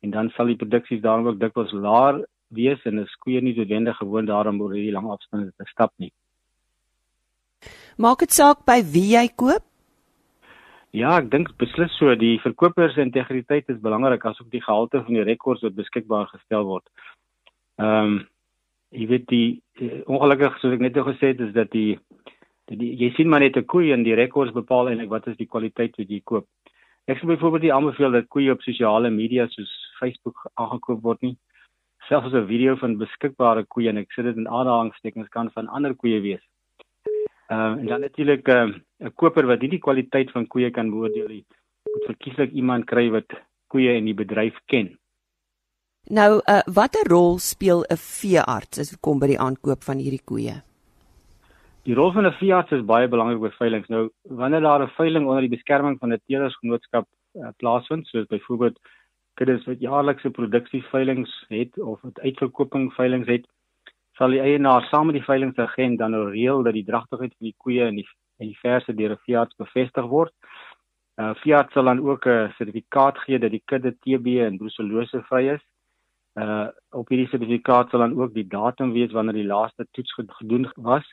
en 0.06 0.12
dan 0.14 0.30
sal 0.36 0.52
die 0.52 0.60
produksies 0.62 1.02
daarom 1.02 1.28
ook 1.28 1.40
dikwels 1.42 1.74
laer 1.74 2.22
wees 2.56 2.84
en 2.86 3.02
is 3.04 3.16
koeie 3.24 3.42
nie 3.42 3.56
noodwendig 3.58 3.98
gewoond 3.98 4.30
daarom 4.30 4.62
oor 4.62 4.76
hierdie 4.78 4.94
lang 4.94 5.10
afstande 5.12 5.52
te 5.58 5.66
stap 5.72 5.94
nie. 5.98 6.12
Maak 7.98 8.22
dit 8.24 8.36
saak 8.36 8.62
by 8.68 8.82
wie 8.94 9.10
jy 9.16 9.28
koop? 9.36 9.64
Ja, 10.96 11.18
ek 11.18 11.28
dink 11.32 11.50
beslis 11.60 11.92
so 12.00 12.14
die 12.16 12.38
verkoper 12.44 12.94
se 12.94 13.04
integriteit 13.04 13.68
is 13.74 13.82
belangrik 13.84 14.24
asook 14.30 14.48
die 14.54 14.64
gehalte 14.64 15.02
van 15.04 15.18
die 15.18 15.26
rekords 15.28 15.66
wat 15.66 15.76
beskikbaar 15.76 16.30
gestel 16.32 16.70
word. 16.70 16.88
Ehm 17.82 18.16
um, 18.16 18.16
jy 18.96 19.08
weet 19.12 19.28
die 19.32 19.48
uh, 19.82 20.02
ongelukkig 20.08 20.60
soos 20.60 20.76
ek 20.76 20.84
net 20.84 20.98
nou 20.98 21.06
gesê 21.10 21.34
het 21.34 21.42
is 21.44 21.54
dat 21.56 21.72
die, 21.72 21.98
die, 22.70 22.78
die 22.80 22.92
jy 23.04 23.12
sien 23.16 23.30
maar 23.30 23.44
net 23.44 23.58
'n 23.58 23.68
koei 23.74 23.92
en 23.94 24.04
die 24.04 24.16
rekords 24.16 24.56
bepaal 24.56 24.90
eintlik 24.90 25.12
wat 25.12 25.28
is 25.28 25.38
die 25.38 25.52
kwaliteit 25.52 25.98
wat 26.00 26.10
jy 26.10 26.22
koop. 26.24 26.48
Ek 27.08 27.20
sou 27.20 27.28
byvoorbeeld 27.30 27.68
nie 27.68 27.74
aanbeveel 27.74 28.12
dat 28.12 28.32
koeie 28.34 28.52
op 28.52 28.62
sosiale 28.66 29.10
media 29.14 29.48
soos 29.48 29.72
Facebook 30.00 30.48
aangekoop 30.56 31.04
word 31.04 31.22
nie. 31.22 31.38
Selfs 32.08 32.34
'n 32.34 32.48
video 32.48 32.76
van 32.76 32.98
beskikbare 32.98 33.66
koeie 33.66 33.90
en 33.90 33.98
ek 33.98 34.12
sê 34.14 34.24
dit 34.24 34.38
in 34.38 34.48
aanhalingstekens 34.48 35.30
kan 35.30 35.52
van 35.52 35.68
ander 35.68 35.94
koeie 35.96 36.22
wees. 36.22 36.44
Ehm 37.50 37.60
uh, 37.60 37.80
en 37.82 37.86
dan 37.86 38.02
natuurlik 38.02 38.48
ehm, 38.48 38.70
'n 38.70 39.06
uh, 39.06 39.10
koper 39.16 39.46
wat 39.46 39.62
nie 39.62 39.70
die 39.70 39.86
kwaliteit 39.88 40.32
van 40.32 40.48
koeie 40.48 40.72
kan 40.72 40.90
beoordeel 40.90 41.28
nie, 41.28 41.46
moet 41.94 42.06
verkieslik 42.06 42.52
iemand 42.52 42.86
kry 42.86 43.10
wat 43.10 43.30
koeie 43.68 43.94
in 43.94 44.06
die 44.06 44.18
bedryf 44.18 44.58
ken. 44.66 44.98
Nou, 46.06 46.38
uh, 46.46 46.62
watter 46.70 47.08
rol 47.10 47.40
speel 47.42 47.82
'n 47.90 47.98
veearts 47.98 48.78
as 48.80 48.90
dit 48.90 49.00
kom 49.02 49.20
by 49.20 49.28
die 49.28 49.40
aankoop 49.40 49.82
van 49.84 49.98
hierdie 49.98 50.22
koeie? 50.22 50.62
Die 51.84 51.96
rol 51.96 52.12
van 52.14 52.28
'n 52.28 52.38
veearts 52.38 52.72
is 52.72 52.86
baie 52.86 53.08
belangrik 53.08 53.42
by 53.42 53.50
veilinge. 53.58 53.86
Nou, 53.90 54.10
wanneer 54.30 54.62
daar 54.62 54.84
'n 54.84 54.94
veiling 54.98 55.26
onder 55.26 55.42
die 55.42 55.58
beskerming 55.58 55.98
van 56.00 56.14
'n 56.14 56.22
teelersgenootskap 56.28 57.08
uh, 57.34 57.50
plaasvind, 57.58 58.08
soos 58.08 58.28
byvoorbeeld 58.28 58.78
kuddes 59.34 59.66
wat 59.66 59.80
jaarlikse 59.80 60.30
produksieveilings 60.30 61.46
het 61.50 61.80
of 61.80 62.00
uitverkoping 62.22 62.94
veilings 62.94 63.28
het, 63.28 63.48
sal 64.14 64.30
die 64.30 64.42
eienaar 64.42 64.88
saam 64.92 65.06
met 65.06 65.16
die 65.16 65.26
veilingsagent 65.26 65.98
dan 65.98 66.12
nou 66.12 66.30
reël 66.30 66.64
dat 66.64 66.74
die 66.74 66.86
dragtigheid 66.86 67.34
van 67.38 67.46
die 67.50 67.56
koeie 67.58 67.84
en 67.84 67.96
die 67.96 68.08
en 68.38 68.48
die 68.48 68.60
verse 68.62 68.94
deur 68.94 69.12
'n 69.12 69.26
veearts 69.26 69.56
bevestig 69.56 70.06
word. 70.06 70.34
Uh 71.18 71.34
veearts 71.34 71.74
sal 71.74 71.84
dan 71.84 72.00
ook 72.00 72.26
'n 72.28 72.54
sertifikaat 72.58 73.18
gee 73.18 73.40
dat 73.40 73.52
die 73.52 73.64
kudde 73.66 73.92
TB 73.92 74.28
en 74.46 74.58
bruselose 74.58 75.24
vry 75.24 75.48
is. 75.56 75.62
Uh 76.36 76.68
op 76.92 77.10
hierdie 77.12 77.30
sertifikaat 77.32 77.90
sal 77.90 78.04
dan 78.04 78.18
ook 78.20 78.34
die 78.34 78.48
datum 78.48 78.92
wees 78.92 79.12
wanneer 79.16 79.38
die 79.40 79.48
laaste 79.48 79.88
toets 79.92 80.14
gedoen 80.40 80.68
was. 80.76 81.08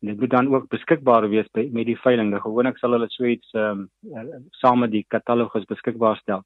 En 0.00 0.08
dit 0.08 0.20
moet 0.20 0.30
dan 0.30 0.54
ook 0.54 0.68
beskikbaar 0.68 1.28
wees 1.28 1.48
by 1.52 1.68
met 1.72 1.86
die 1.86 1.98
veiling. 1.98 2.30
Nou 2.30 2.40
gewoonlik 2.40 2.78
sal 2.78 2.94
hulle 2.96 3.08
so 3.10 3.24
iets 3.24 3.50
ehm 3.52 3.84
um, 4.14 4.46
saam 4.62 4.78
met 4.78 4.90
die 4.90 5.04
katalogus 5.08 5.66
beskikbaar 5.68 6.16
stel. 6.22 6.44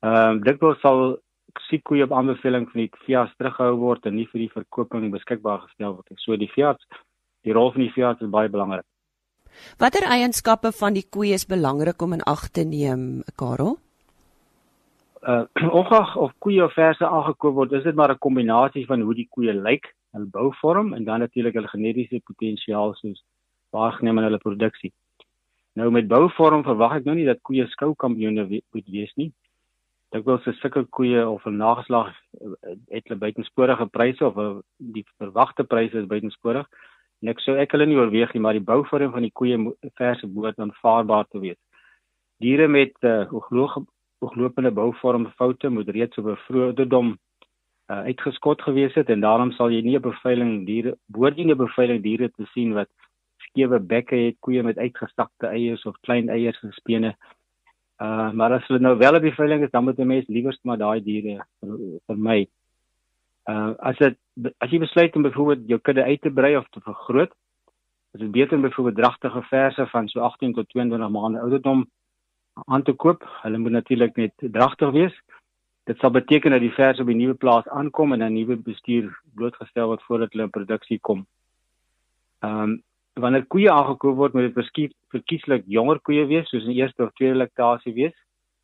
Ehm 0.00 0.36
um, 0.36 0.42
dit 0.44 0.60
sal 0.80 1.18
siek 1.66 1.82
koeie 1.84 2.04
op 2.04 2.12
aanbeveling 2.12 2.68
van 2.70 2.84
die 2.84 2.90
veearts 3.06 3.34
teruggehou 3.36 3.76
word 3.80 4.06
en 4.06 4.14
nie 4.14 4.28
vir 4.32 4.44
die 4.44 4.52
verkooping 4.52 5.10
beskikbaar 5.10 5.64
gestel 5.66 5.96
word. 5.96 6.22
So 6.22 6.36
die 6.36 6.50
veearts, 6.54 6.86
die 7.44 7.56
rol 7.56 7.72
van 7.72 7.86
die 7.86 7.92
veearts 7.94 8.22
is 8.22 8.30
baie 8.30 8.48
belangrik. 8.48 8.86
Watter 9.82 10.06
eienskappe 10.06 10.72
van 10.72 10.94
die 10.94 11.06
koeie 11.08 11.34
is 11.34 11.46
belangrik 11.46 12.02
om 12.02 12.12
in 12.12 12.22
ag 12.22 12.48
te 12.54 12.64
neem, 12.64 13.22
Karel? 13.36 13.78
Uh 15.22 15.44
ongeag 15.80 16.16
of 16.16 16.32
koeie 16.38 16.64
of 16.64 16.72
verse 16.72 17.06
aangekoop 17.06 17.54
word, 17.54 17.72
is 17.72 17.84
dit 17.84 17.94
maar 17.94 18.12
'n 18.12 18.18
kombinasie 18.18 18.86
van 18.86 19.00
hoe 19.00 19.14
die 19.14 19.28
koeie 19.30 19.54
lyk, 19.54 19.94
hul 20.12 20.26
bouvorm 20.26 20.94
en 20.94 21.04
dan 21.04 21.20
natuurlik 21.20 21.54
hul 21.54 21.66
genetiese 21.66 22.20
potensiaal 22.24 22.94
soos 22.94 23.22
waargeneem 23.70 24.18
in 24.18 24.24
hulle 24.24 24.38
produksie. 24.38 24.92
Nou 25.74 25.90
met 25.90 26.08
bouvorm 26.08 26.62
verwag 26.62 26.96
ek 26.96 27.04
nou 27.04 27.14
nie 27.14 27.26
dat 27.26 27.42
koeie 27.42 27.66
skoukampioene 27.66 28.48
moet 28.48 28.88
wees 28.88 29.14
nie 29.16 29.32
dit 30.10 30.24
wil 30.26 30.38
se 30.42 30.52
sulke 30.58 30.84
koeie 30.96 31.22
of 31.28 31.44
'n 31.46 31.56
nageslag 31.56 32.08
eh, 32.10 32.74
het 32.88 33.06
hulle 33.08 33.18
buitensporige 33.18 33.86
pryse 33.86 34.26
of 34.26 34.36
eh, 34.36 34.56
die 34.76 35.04
verwagte 35.18 35.64
pryse 35.64 35.98
is 35.98 36.06
buitensporig. 36.06 36.66
En 37.22 37.28
ek 37.28 37.40
sou 37.40 37.56
ek 37.56 37.72
hulle 37.72 37.86
nie 37.86 37.96
oorweeg 37.96 38.32
nie, 38.32 38.42
maar 38.42 38.52
die 38.58 38.68
bouvorm 38.72 39.12
van 39.12 39.22
die 39.22 39.32
koeie 39.32 39.58
verse 39.94 40.26
moet 40.26 40.58
aanvaarbaar 40.58 41.26
te 41.28 41.38
wees. 41.38 41.58
Diere 42.40 42.68
met 42.68 42.96
uh, 43.04 43.28
ooglopende 44.20 44.70
bouvormfoute 44.70 45.68
moet 45.68 45.88
reeds 45.88 46.18
op 46.18 46.26
'n 46.26 46.42
vroeë 46.46 46.66
ouderdom 46.70 47.18
uh, 47.90 48.02
uitgeskot 48.10 48.62
gewees 48.62 48.94
het 48.94 49.08
en 49.10 49.20
daarom 49.20 49.52
sal 49.52 49.70
jy 49.70 49.82
nie 49.82 49.96
'n 49.96 50.02
beveiling 50.02 50.66
diere 50.66 50.96
behoort 51.06 51.36
nie 51.36 51.50
'n 51.50 51.56
beveiling 51.56 52.02
diere 52.02 52.28
te 52.28 52.46
sien 52.54 52.74
wat 52.74 52.88
skewe 53.50 53.80
bekke 53.80 54.16
het, 54.16 54.36
koeie 54.40 54.62
met 54.62 54.78
uitgestakte 54.78 55.46
eiers 55.46 55.84
of 55.86 55.96
klein 56.06 56.28
eiers 56.28 56.62
en 56.62 56.72
spene. 56.72 57.14
Uh 57.98 58.30
maar 58.32 58.52
as 58.52 58.66
hulle 58.68 58.80
nou 58.80 58.96
wel 58.98 59.16
'n 59.16 59.22
beveiling 59.22 59.62
is, 59.64 59.70
dan 59.70 59.84
moet 59.84 59.98
'n 59.98 60.06
mens 60.06 60.26
liewer 60.28 60.56
maar 60.62 60.78
daai 60.78 61.02
diere 61.02 61.44
vermy. 62.06 62.48
Uh 63.48 63.74
as 63.78 63.96
dit 63.98 64.16
as 64.58 64.70
jy 64.70 64.78
besluit 64.78 65.16
om 65.16 65.22
byvoorbeeld 65.22 65.68
jou 65.68 65.80
kudde 65.80 66.04
uit 66.04 66.20
te 66.20 66.30
brei 66.30 66.56
of 66.56 66.68
te 66.70 66.80
vergroot, 66.80 67.32
is 68.12 68.20
dit 68.20 68.30
beter 68.30 68.56
om 68.56 68.62
byvoorbeeld 68.62 68.96
dragtige 68.96 69.42
verse 69.42 69.86
van 69.86 70.08
so 70.08 70.20
18 70.20 70.54
tot 70.54 70.68
22 70.68 71.10
maande 71.10 71.40
ouderdom 71.40 71.88
aan 72.66 72.82
te 72.82 72.92
koop. 72.92 73.24
Hulle 73.42 73.58
moet 73.58 73.70
natuurlik 73.72 74.16
net 74.16 74.32
dragtig 74.36 74.90
wees. 74.90 75.14
Dit 75.84 75.98
sal 75.98 76.10
beteken 76.10 76.50
dat 76.50 76.60
die 76.60 76.74
verse 76.76 77.02
op 77.02 77.08
die 77.10 77.16
nuwe 77.16 77.34
plaas 77.34 77.68
aankom 77.68 78.12
en 78.12 78.22
'n 78.22 78.32
nuwe 78.34 78.56
bestuur 78.56 79.10
blootgestel 79.34 79.86
word 79.86 80.02
voordat 80.02 80.32
hulle 80.32 80.44
in 80.44 80.50
produksie 80.50 80.98
kom. 81.00 81.26
Ehm 82.40 82.62
um, 82.62 82.82
wanneer 83.14 83.46
koeie 83.46 83.70
aangekoop 83.70 84.16
word, 84.16 84.32
moet 84.32 84.42
dit 84.42 84.54
verskief 84.54 84.92
verkieslik 85.08 85.64
jonger 85.66 85.98
koeie 86.00 86.26
wees, 86.26 86.48
soos 86.48 86.64
'n 86.64 86.78
eerste 86.78 87.02
of 87.02 87.12
tweede 87.12 87.36
laktasie 87.36 87.94
wees. 87.94 88.16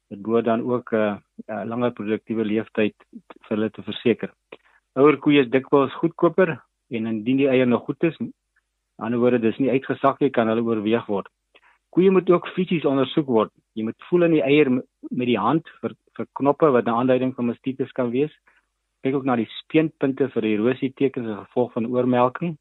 Dit 0.08 0.22
behoort 0.22 0.44
dan 0.44 0.62
ook 0.62 0.92
'n 0.92 0.96
uh, 0.96 1.16
uh, 1.48 1.64
langer 1.64 1.92
produktiewe 1.92 2.44
lewensduur 2.44 2.92
vir 3.46 3.56
hulle 3.56 3.70
te 3.70 3.82
verseker. 3.82 4.32
Ouer 4.94 5.16
koeie 5.16 5.40
is 5.40 5.50
dikwels 5.50 5.92
goedkoper 5.92 6.62
en 6.90 7.06
indien 7.06 7.36
die 7.36 7.48
eier 7.48 7.66
nog 7.66 7.84
goed 7.84 8.02
is, 8.02 8.16
aan 8.20 8.32
die 8.96 9.04
ander 9.04 9.18
woorde 9.18 9.38
dis 9.38 9.58
nie 9.58 9.70
uitgesak 9.70 10.20
nie, 10.20 10.30
kan 10.30 10.48
hulle 10.48 10.62
oorweeg 10.62 11.06
word. 11.06 11.28
Koeie 11.96 12.10
moet 12.12 12.28
ook 12.28 12.50
fisies 12.52 12.84
ondersoek 12.84 13.28
word. 13.32 13.50
Jy 13.72 13.86
moet 13.86 14.02
voel 14.10 14.26
in 14.26 14.34
die 14.36 14.42
eier 14.44 14.68
met 14.68 15.28
die 15.30 15.38
hand 15.40 15.64
vir 15.80 15.94
vir 16.18 16.26
knoppe 16.36 16.68
wat 16.74 16.84
'n 16.84 16.98
aanduiding 17.00 17.32
van 17.34 17.46
mastitis 17.46 17.92
kan 17.96 18.10
wees. 18.10 18.32
Kyk 19.00 19.14
ook 19.14 19.24
na 19.24 19.36
die 19.36 19.48
speenpunte 19.62 20.28
vir 20.28 20.44
erosie 20.44 20.92
tekens 20.92 21.28
as 21.28 21.46
gevolg 21.46 21.72
van 21.72 21.86
oormelking. 21.86 22.56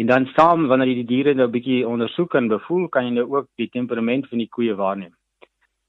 En 0.00 0.06
dan 0.06 0.26
saam 0.26 0.66
wanneer 0.66 0.88
jy 0.88 0.94
die 0.94 1.10
diere 1.12 1.34
nou 1.34 1.48
bietjie 1.48 1.86
ondersoek 1.88 2.34
en 2.34 2.48
bevoel, 2.48 2.88
kan 2.88 3.04
jy 3.04 3.10
nou 3.10 3.26
ook 3.36 3.48
die 3.56 3.68
temperament 3.68 4.28
van 4.28 4.38
die 4.38 4.48
koeie 4.48 4.74
waarneem. 4.74 5.12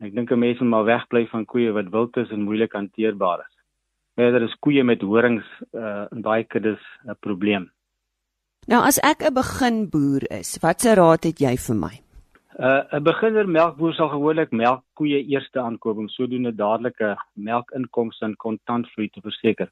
Ek 0.02 0.14
dink 0.14 0.32
'n 0.32 0.40
mens 0.40 0.60
moet 0.60 0.70
maar 0.70 0.86
wegbly 0.86 1.28
van 1.28 1.46
koeie 1.46 1.72
wat 1.72 1.92
wild 1.92 2.18
is 2.18 2.30
en 2.30 2.42
moeilik 2.42 2.74
hanteerbaar 2.74 3.40
is. 3.40 3.56
Verder 4.16 4.42
is 4.42 4.60
koeie 4.60 4.84
met 4.84 5.02
horings 5.02 5.46
uh, 5.74 6.06
in 6.12 6.22
baie 6.22 6.44
kuddes 6.44 6.84
'n 7.08 7.16
probleem. 7.20 7.72
Nou 8.66 8.80
as 8.82 8.98
ek 9.06 9.22
'n 9.22 9.34
beginboer 9.34 10.24
is, 10.42 10.58
watse 10.62 10.96
raad 10.98 11.24
het 11.24 11.38
jy 11.38 11.54
vir 11.66 11.76
my? 11.78 11.94
Uh, 12.58 12.82
'n 12.98 13.04
beginner 13.04 13.46
melkboer 13.48 13.94
sal 13.94 14.10
gewoonlik 14.10 14.52
melkkoeie 14.52 15.20
eers 15.30 15.50
aankoop 15.54 15.98
om 15.98 16.08
sodoende 16.10 16.52
dadelike 16.52 17.16
melkinkomste 17.34 18.26
en 18.26 18.36
kontantvloei 18.36 19.10
te 19.10 19.22
verseker. 19.22 19.70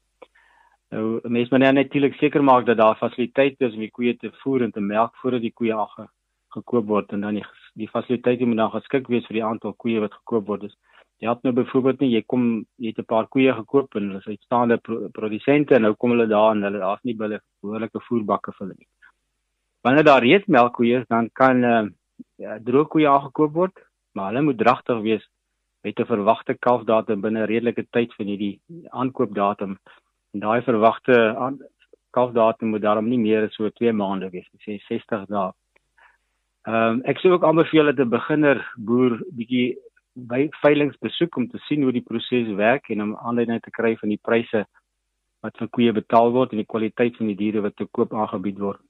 Nou, 0.90 1.18
mense 1.24 1.50
moet 1.50 1.60
net 1.60 1.74
natuurlik 1.74 2.14
seker 2.14 2.44
maak 2.44 2.66
dat 2.66 2.76
daar 2.76 2.94
fasiliteite 2.94 3.66
is 3.66 3.74
om 3.74 3.80
die 3.80 3.90
koeie 3.90 4.16
te 4.16 4.30
voer 4.42 4.62
en 4.62 4.70
te 4.70 4.80
melk 4.80 5.16
voordat 5.16 5.40
die 5.40 5.52
koeie 5.52 5.74
aange 5.74 6.06
gekoop 6.54 6.86
word 6.86 7.12
en 7.12 7.20
dan 7.20 7.34
die, 7.34 7.46
die 7.74 7.88
fasiliteite 7.88 8.46
moet 8.46 8.56
dan 8.56 8.70
geskik 8.70 9.08
wees 9.08 9.26
vir 9.26 9.40
die 9.40 9.44
aantal 9.44 9.72
koeie 9.72 10.00
wat 10.00 10.14
gekoop 10.14 10.46
word. 10.46 10.60
Dus 10.60 10.76
jy 11.24 11.32
het 11.32 11.46
nou 11.46 11.54
byvoorbeeld 11.56 12.02
nie 12.04 12.10
jy 12.12 12.22
kom 12.28 12.44
jy 12.76 12.92
het 12.92 12.98
'n 13.00 13.08
paar 13.08 13.26
koeie 13.28 13.52
gekoop 13.52 13.96
en 13.96 14.08
hulle 14.08 14.20
is 14.20 14.32
uitstaande 14.32 14.76
pro 14.78 15.08
produsente 15.08 15.74
en 15.74 15.82
nou 15.82 15.94
kom 15.94 16.10
hulle 16.10 16.26
daar 16.28 16.52
en 16.52 16.62
hulle 16.62 16.78
daar's 16.78 17.04
nie 17.04 17.16
hulle 17.18 17.40
behoorlike 17.62 18.00
voerbakke 18.08 18.52
vir 18.52 18.66
hulle 18.66 18.76
nie. 18.78 18.88
Wanneer 19.84 20.04
daar 20.04 20.22
reeds 20.22 20.46
melkkoeie 20.46 21.00
is, 21.00 21.06
dan 21.08 21.30
kan 21.32 21.64
uh, 21.64 21.88
ja, 22.36 22.58
droë 22.58 22.88
koeie 22.88 23.08
aangekoop 23.08 23.52
word, 23.52 23.76
maar 24.12 24.32
hulle 24.32 24.42
moet 24.42 24.58
dragtig 24.58 25.00
wees 25.00 25.24
met 25.82 26.00
'n 26.00 26.06
verwagte 26.06 26.54
kalfdatum 26.54 27.20
binne 27.20 27.40
'n 27.40 27.48
redelike 27.48 27.86
tyd 27.90 28.14
van 28.14 28.26
hierdie 28.26 28.60
aankoopdatum. 28.90 29.78
En 30.34 30.40
daai 30.40 30.62
verwagte 30.62 31.16
kalfdatum 32.10 32.68
moet 32.68 32.82
daarom 32.82 33.08
nie 33.08 33.18
meer 33.18 33.44
as 33.44 33.54
so 33.54 33.68
2 33.70 33.92
maande 33.92 34.30
wees, 34.30 34.48
sê 34.60 34.78
60 34.88 35.26
dae. 35.28 35.52
Ehm 36.66 36.74
um, 36.74 37.02
ek 37.04 37.18
sou 37.18 37.32
ook 37.32 37.44
aanbeveel 37.44 37.84
dat 37.84 37.98
'n 37.98 38.08
beginner 38.08 38.58
boer 38.76 39.20
bietjie 39.32 39.76
veilinge 40.62 40.94
besoek 41.00 41.36
om 41.36 41.48
te 41.50 41.58
sien 41.66 41.82
hoe 41.82 41.92
die 41.92 42.04
proses 42.04 42.48
werk 42.54 42.88
en 42.90 43.02
om 43.02 43.16
aanleiding 43.16 43.60
te 43.62 43.70
kry 43.70 43.96
van 43.96 44.08
die 44.08 44.20
pryse 44.22 44.64
wat 45.42 45.56
vir 45.58 45.68
koeie 45.68 45.92
betaal 45.92 46.32
word 46.32 46.52
en 46.52 46.62
die 46.62 46.70
kwaliteit 46.70 47.16
van 47.16 47.26
die 47.26 47.36
diere 47.36 47.60
wat 47.60 47.76
te 47.76 47.86
koop 47.86 48.14
aangebied 48.14 48.58
word. 48.58 48.80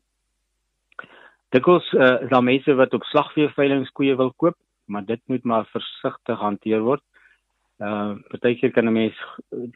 Dikwels 1.54 1.86
uh, 1.94 2.20
is 2.22 2.30
daar 2.30 2.44
mense 2.44 2.74
wat 2.74 2.94
op 2.94 3.04
slagvee 3.04 3.48
veilinge 3.54 3.90
koeie 3.92 4.14
wil 4.16 4.32
koop, 4.36 4.56
maar 4.86 5.04
dit 5.04 5.20
moet 5.26 5.44
maar 5.44 5.66
versigtig 5.72 6.38
hanteer 6.38 6.82
word. 6.82 7.02
Uh 7.82 8.14
partykeer 8.30 8.70
kan 8.70 8.86
'n 8.86 8.92
mens 8.92 9.16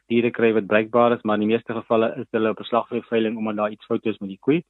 diere 0.07 0.31
kry 0.31 0.53
wat 0.55 0.67
bruikbaar 0.67 1.13
is, 1.17 1.23
maar 1.23 1.35
in 1.35 1.49
die 1.49 1.55
meeste 1.55 1.75
gevalle 1.75 2.15
is 2.17 2.27
hulle 2.31 2.51
op 2.51 2.61
'n 2.61 2.71
slagvee 2.71 3.03
veiling 3.11 3.37
omdat 3.37 3.57
daar 3.57 3.71
iets 3.71 3.87
fout 3.87 4.07
is 4.07 4.19
met 4.19 4.29
die 4.29 4.39
koei. 4.41 4.63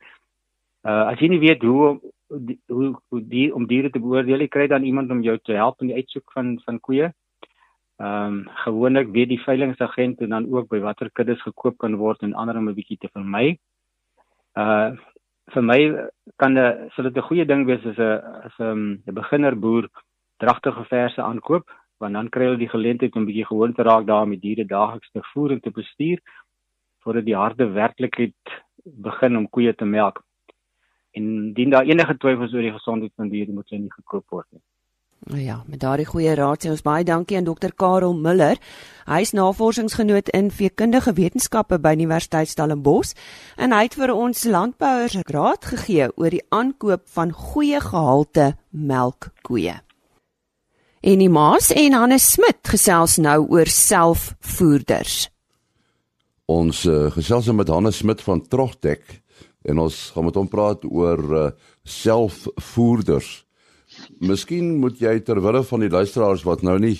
Uh 0.85 1.13
as 1.13 1.21
jy 1.21 1.29
nie 1.29 1.41
weet 1.41 1.63
hoe 1.63 2.01
die, 2.29 2.59
hoe 2.67 2.93
hoe 3.09 3.23
die 3.29 3.55
om 3.55 3.67
diere 3.67 3.91
te 3.91 4.01
beoordeel, 4.01 4.49
kry 4.49 4.67
dan 4.67 4.85
iemand 4.85 5.11
om 5.11 5.23
jou 5.23 5.39
te 5.39 5.53
help 5.53 5.81
in 5.81 5.93
die 5.93 5.97
uitsoek 5.97 6.33
van 6.33 6.59
van 6.65 6.81
koeie. 6.81 7.13
Ehm 7.99 8.33
um, 8.33 8.43
gewoonlik 8.65 9.09
weet 9.15 9.29
die 9.29 9.43
veilingsagent 9.43 10.21
en 10.21 10.29
dan 10.29 10.53
ook 10.53 10.69
by 10.69 10.79
watter 10.81 11.11
kuddes 11.13 11.43
gekoop 11.43 11.79
kan 11.79 11.97
word 11.97 12.23
en 12.23 12.35
ander 12.35 12.57
om 12.57 12.69
'n 12.69 12.75
bietjie 12.75 12.99
te 12.99 13.09
vermy. 13.13 13.59
Uh 14.55 14.97
vir 15.55 15.63
my 15.63 15.81
kan 16.37 16.55
dit 16.55 16.93
sou 16.93 17.03
dit 17.03 17.17
'n 17.17 17.29
goeie 17.29 17.47
ding 17.47 17.67
wees 17.67 17.85
as 17.87 17.99
'n 17.99 18.21
as 18.47 18.57
'n 18.61 19.03
'n 19.07 19.15
beginner 19.15 19.57
boer 19.57 19.89
dragtige 20.39 20.85
verse 20.85 21.23
aankoop 21.23 21.65
want 21.99 22.15
dan 22.15 22.29
kry 22.29 22.45
hulle 22.45 22.59
die 22.59 22.69
geleentheid 22.69 23.17
om 23.17 23.27
bietjie 23.27 23.47
gewoon 23.47 23.73
te 23.75 23.83
raak 23.83 24.07
daarmee 24.07 24.39
die 24.39 24.55
diere 24.55 24.69
daagliks 24.69 25.11
te 25.11 25.23
voer 25.33 25.51
en 25.53 25.61
te 25.61 25.71
bestuur 25.71 26.19
voordat 27.03 27.25
die 27.25 27.37
harde 27.37 27.67
werklikheid 27.67 28.35
begin 28.85 29.37
om 29.37 29.49
koeie 29.49 29.75
te 29.75 29.85
melk. 29.85 30.23
En 31.17 31.53
dien 31.57 31.71
daar 31.71 31.89
enige 31.89 32.17
twyfels 32.17 32.53
oor 32.55 32.67
die 32.67 32.75
gesondheid 32.75 33.13
van 33.17 33.31
diere 33.33 33.53
moet 33.53 33.71
hulle 33.71 33.87
nie 33.87 33.95
gekoop 33.95 34.27
word 34.29 34.47
nie. 34.51 34.63
Nou 35.29 35.41
ja, 35.43 35.63
met 35.67 35.81
daardie 35.83 36.07
goeie 36.07 36.35
raad 36.39 36.63
sê 36.63 36.71
ons 36.71 36.85
baie 36.87 37.05
dankie 37.05 37.37
aan 37.37 37.47
dokter 37.49 37.73
Karel 37.75 38.15
Miller. 38.15 38.57
Hy 39.09 39.19
is 39.25 39.35
navorsingsgenoot 39.35 40.31
in 40.37 40.53
veekundige 40.55 41.13
wetenskappe 41.19 41.81
by 41.83 41.97
Universiteit 41.99 42.49
Stellenbosch 42.49 43.17
en 43.59 43.75
hy 43.75 43.83
het 43.89 43.97
vir 43.99 44.15
ons 44.15 44.45
landbouers 44.47 45.19
raad 45.29 45.67
gegee 45.73 46.09
oor 46.15 46.33
die 46.33 46.45
aankoop 46.55 47.05
van 47.17 47.35
goeie 47.35 47.81
gehalte 47.83 48.53
melkkoeë. 48.71 49.81
En 51.03 51.21
die 51.23 51.31
Maas 51.31 51.73
en 51.75 51.99
Hannes 51.99 52.33
Smit 52.33 52.71
gesels 52.71 53.19
nou 53.23 53.43
oor 53.51 53.71
selfvoerders. 53.71 55.29
Ons 56.49 56.87
uh, 56.89 57.11
gesels 57.13 57.51
met 57.53 57.69
Hannes 57.69 58.01
Smit 58.01 58.23
van 58.25 58.41
Trogtek 58.47 59.21
en 59.69 59.85
ons 59.85 59.97
gaan 60.15 60.27
met 60.29 60.39
hom 60.39 60.49
praat 60.49 60.85
oor 60.89 61.23
uh, 61.37 61.45
selfvoerders. 61.85 63.31
Miskien 64.25 64.77
moet 64.83 65.01
jy 65.01 65.19
ter 65.25 65.41
wille 65.45 65.63
van 65.65 65.85
die 65.85 65.93
luisteraars 65.93 66.45
wat 66.49 66.65
nou 66.67 66.79
nie 66.83 66.97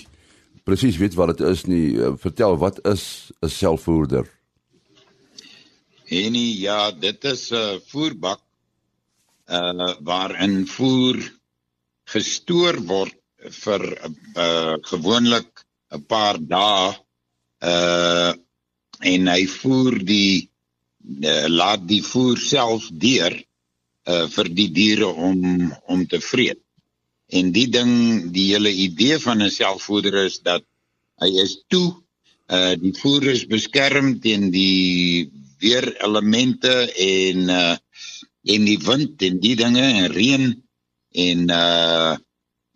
presies 0.67 0.99
weet 1.01 1.15
wat 1.17 1.33
dit 1.33 1.47
is 1.49 1.65
nie, 1.69 1.97
uh, 1.97 2.13
vertel 2.21 2.57
wat 2.61 2.81
is 2.85 3.31
'n 3.41 3.49
selfvoerder? 3.49 4.27
En 6.09 6.33
ja, 6.35 6.91
dit 6.91 7.23
is 7.23 7.51
'n 7.51 7.55
uh, 7.55 7.79
voerbak 7.91 8.41
uh 9.49 9.93
waarin 10.05 10.67
voer 10.67 11.17
gestoor 12.13 12.77
word 12.85 13.17
vir 13.63 13.81
uh 14.37 14.75
gewoonlik 14.91 15.65
'n 15.91 16.05
paar 16.05 16.37
dae 16.37 16.93
uh 17.65 18.33
en 18.99 19.27
hy 19.27 19.45
voer 19.47 19.97
die 20.05 20.49
uh, 21.03 21.47
laat 21.47 21.87
die 21.87 22.01
voer 22.03 22.37
self 22.37 22.89
deur 22.91 23.35
uh, 23.35 24.25
vir 24.35 24.49
die 24.55 24.69
diere 24.73 25.07
om 25.07 25.71
om 25.87 26.05
te 26.07 26.21
vreet. 26.21 26.61
En 27.29 27.51
die 27.53 27.67
ding, 27.69 27.91
die 28.33 28.49
hele 28.53 28.71
idee 28.73 29.19
van 29.21 29.43
'n 29.43 29.53
selfvoeder 29.53 30.25
is 30.25 30.39
dat 30.41 30.63
hy 31.21 31.29
is 31.43 31.59
toe 31.67 31.93
uh 32.49 32.73
die 32.81 32.95
voer 32.97 33.27
is 33.35 33.45
beskerm 33.45 34.15
teen 34.23 34.49
die 34.51 35.29
weerelemente 35.61 36.73
en 36.95 37.49
uh 37.49 37.75
en 38.49 38.65
die 38.65 38.79
wind 38.81 39.21
en 39.21 39.39
die 39.43 39.55
dinge 39.59 39.83
en 39.83 40.11
reën 40.15 40.45
en 41.27 41.39
uh 41.53 42.15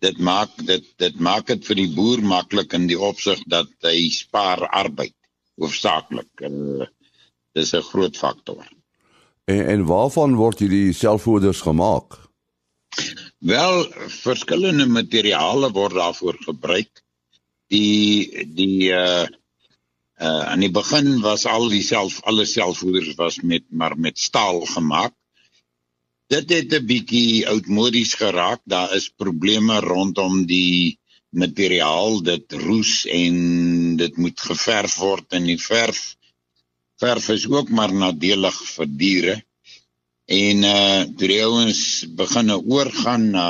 dit 0.04 0.18
maak 0.20 0.52
dit 0.68 0.86
dit 1.00 1.20
maak 1.20 1.48
dit 1.48 1.66
vir 1.66 1.80
die 1.80 1.92
boer 1.96 2.22
maklik 2.22 2.74
in 2.78 2.86
die 2.92 3.00
opsig 3.00 3.40
dat 3.48 3.72
hy 3.88 4.10
spaar 4.12 4.68
arbeid 4.68 5.16
hoofsaaklik. 5.58 6.30
Uh 6.44 6.86
dis 7.54 7.74
'n 7.74 7.82
groot 7.82 8.18
faktor. 8.18 8.68
En 9.46 9.66
en 9.68 9.86
waarvan 9.86 10.36
word 10.36 10.60
hierdie 10.60 10.94
selfvoeders 10.94 11.62
gemaak? 11.62 12.20
Wel, 13.38 13.88
verskillende 14.08 14.86
materiale 14.88 15.72
word 15.72 15.94
daarvoor 15.94 16.38
gebruik. 16.40 17.04
Die 17.68 18.48
die 18.56 18.92
uh 18.92 19.26
uh 20.22 20.44
aan 20.52 20.64
die 20.64 20.72
begin 20.72 21.20
was 21.22 21.46
al 21.46 21.68
die 21.70 21.84
self 21.84 22.22
alle 22.24 22.46
selfvoeders 22.46 23.16
was 23.20 23.42
met 23.42 23.64
maar 23.70 23.98
met 23.98 24.20
staal 24.20 24.62
gemaak. 24.76 25.14
Dit 26.28 26.50
het 26.50 26.74
'n 26.74 26.86
bietjie 26.86 27.48
oudmodies 27.48 28.14
geraak. 28.14 28.62
Daar 28.64 28.96
is 28.96 29.10
probleme 29.10 29.80
rondom 29.80 30.46
die 30.46 31.00
materiaal 31.30 32.22
dit 32.24 32.54
roes 32.54 33.06
en 33.06 33.96
dit 33.98 34.18
moet 34.18 34.40
geverf 34.40 34.96
word 34.96 35.34
en 35.34 35.44
die 35.44 35.62
verf 35.62 36.16
verf 37.04 37.30
is 37.36 37.48
ook 37.52 37.70
maar 37.70 37.94
nadelig 37.94 38.58
vir 38.76 38.90
diere 39.04 39.36
en 40.42 40.64
uh 40.70 41.04
toe 41.20 41.30
die 41.34 41.42
ouens 41.44 41.84
begin 42.22 42.52
oorgaan 42.56 43.30
na 43.36 43.48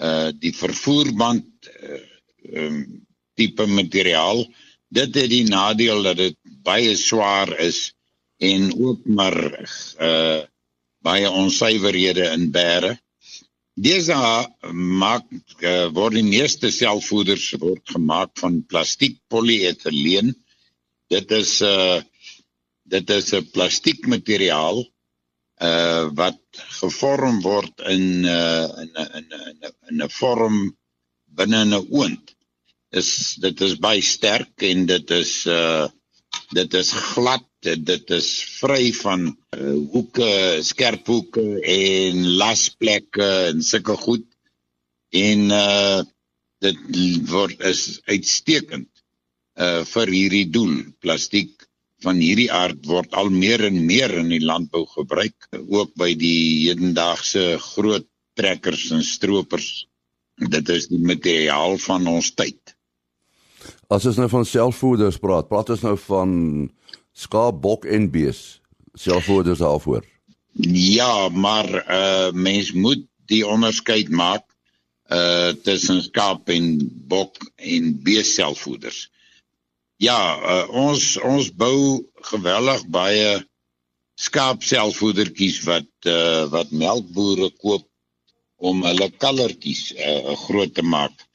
uh 0.00 0.28
die 0.44 0.54
vervoerband 0.56 1.68
uh, 1.68 2.00
um, 2.56 2.78
tipe 3.36 3.66
materiaal 3.68 4.46
dit 4.88 5.14
het 5.14 5.30
die 5.30 5.46
nadeel 5.48 6.02
dat 6.08 6.16
dit 6.16 6.36
baie 6.66 6.96
swaar 6.96 7.52
is 7.60 7.90
en 8.40 8.72
ook 8.74 9.04
maar 9.04 9.36
uh 10.00 10.40
baie 11.04 11.30
onsuiverhede 11.30 12.26
in 12.34 12.50
bære. 12.52 12.94
Dese 13.80 14.16
maak 15.00 15.24
uh, 15.64 15.88
word 15.96 16.18
die 16.18 16.26
meeste 16.26 16.68
selfvoeders 16.74 17.46
word 17.62 17.80
gemaak 17.94 18.34
van 18.42 18.60
plastiek 18.68 19.16
polyetyleen. 19.32 20.34
Dit 21.08 21.32
is 21.32 21.60
'n 21.62 21.70
uh, 21.70 22.02
dit 22.94 23.10
is 23.18 23.32
'n 23.34 23.46
plastiekmateriaal 23.54 24.78
uh 25.68 26.08
wat 26.16 26.40
gevorm 26.80 27.40
word 27.44 27.74
in 27.94 28.24
uh 28.24 28.68
in 28.82 28.90
in 29.18 29.26
'n 29.28 29.72
in 29.90 30.02
'n 30.02 30.10
vorm 30.18 30.56
binne 31.36 31.64
'n 31.64 31.74
oond. 32.00 32.26
Is 32.90 33.36
dit 33.44 33.60
is 33.60 33.76
baie 33.86 34.02
sterk 34.02 34.62
en 34.70 34.86
dit 34.86 35.10
is 35.10 35.46
uh 35.46 35.86
dit 36.58 36.74
is 36.74 36.90
glad 37.14 37.44
dit 37.60 38.10
is 38.10 38.28
vry 38.60 38.92
van 39.02 39.26
uh, 39.28 39.74
hoeke 39.92 40.30
skerp 40.64 41.06
hoeke 41.06 41.44
en 41.60 42.24
lasplekke 42.40 43.28
en 43.50 43.62
sulke 43.62 43.96
goed 44.06 44.26
en 45.12 45.50
uh 45.50 46.00
dit 46.60 46.80
word 47.28 47.60
is 47.72 48.00
uitstekend 48.08 48.88
uh 49.60 49.84
vir 49.92 50.12
hierdie 50.16 50.48
doel 50.52 50.74
plastiek 51.04 51.59
van 52.04 52.20
hierdie 52.22 52.50
aard 52.52 52.86
word 52.88 53.14
al 53.14 53.30
meer 53.34 53.66
en 53.68 53.78
meer 53.86 54.14
in 54.22 54.32
die 54.32 54.42
landbou 54.44 54.86
gebruik 54.94 55.48
ook 55.60 55.94
by 56.00 56.14
die 56.18 56.68
hedendaagse 56.68 57.56
groot 57.72 58.08
trekkers 58.38 58.90
en 58.96 59.04
stroopers 59.04 59.70
dit 60.40 60.68
is 60.72 60.88
die 60.88 61.00
materiaal 61.04 61.76
van 61.82 62.06
ons 62.08 62.32
tyd 62.34 62.76
As 63.90 64.06
ons 64.06 64.18
nou 64.20 64.28
van 64.30 64.46
selfvoeders 64.46 65.18
praat, 65.18 65.48
praat 65.50 65.72
ons 65.74 65.82
nou 65.82 65.96
van 66.06 66.32
skaap, 67.16 67.60
bok 67.62 67.86
en 67.90 68.06
bees. 68.12 68.60
Selfvoeders 68.94 69.62
daarvoor. 69.62 70.04
Ja, 70.70 71.28
maar 71.28 71.68
uh 71.86 72.30
mens 72.32 72.72
moet 72.72 73.02
die 73.30 73.42
onderskeid 73.46 74.10
maak 74.10 74.46
uh 75.10 75.50
tussen 75.66 76.02
skaap 76.06 76.50
en 76.54 76.76
bok 77.10 77.38
en 77.56 77.92
bees 78.02 78.34
selfvoeders. 78.34 79.08
Ja, 80.00 80.16
uh, 80.40 80.66
ons 80.72 81.18
ons 81.20 81.50
bou 81.60 82.00
geweldig 82.32 82.86
baie 82.88 83.32
skaap 84.20 84.64
selfvoedertjies 84.64 85.58
wat 85.66 86.08
uh 86.08 86.46
wat 86.52 86.72
melkbore 86.72 87.50
koop 87.60 87.84
om 88.56 88.80
hulle 88.84 89.08
kallertjies 89.20 89.90
uh, 89.96 90.32
groot 90.46 90.72
te 90.76 90.84
maak 90.84 91.26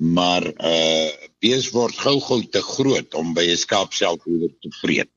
maar 0.00 0.42
uh 0.42 1.10
bees 1.40 1.68
word 1.72 1.94
gou-gou 2.02 2.40
te 2.50 2.62
groot 2.64 3.14
om 3.14 3.30
by 3.34 3.46
'n 3.52 3.62
skaap 3.62 3.94
selfvoeder 3.94 4.50
te 4.60 4.70
vreet. 4.80 5.12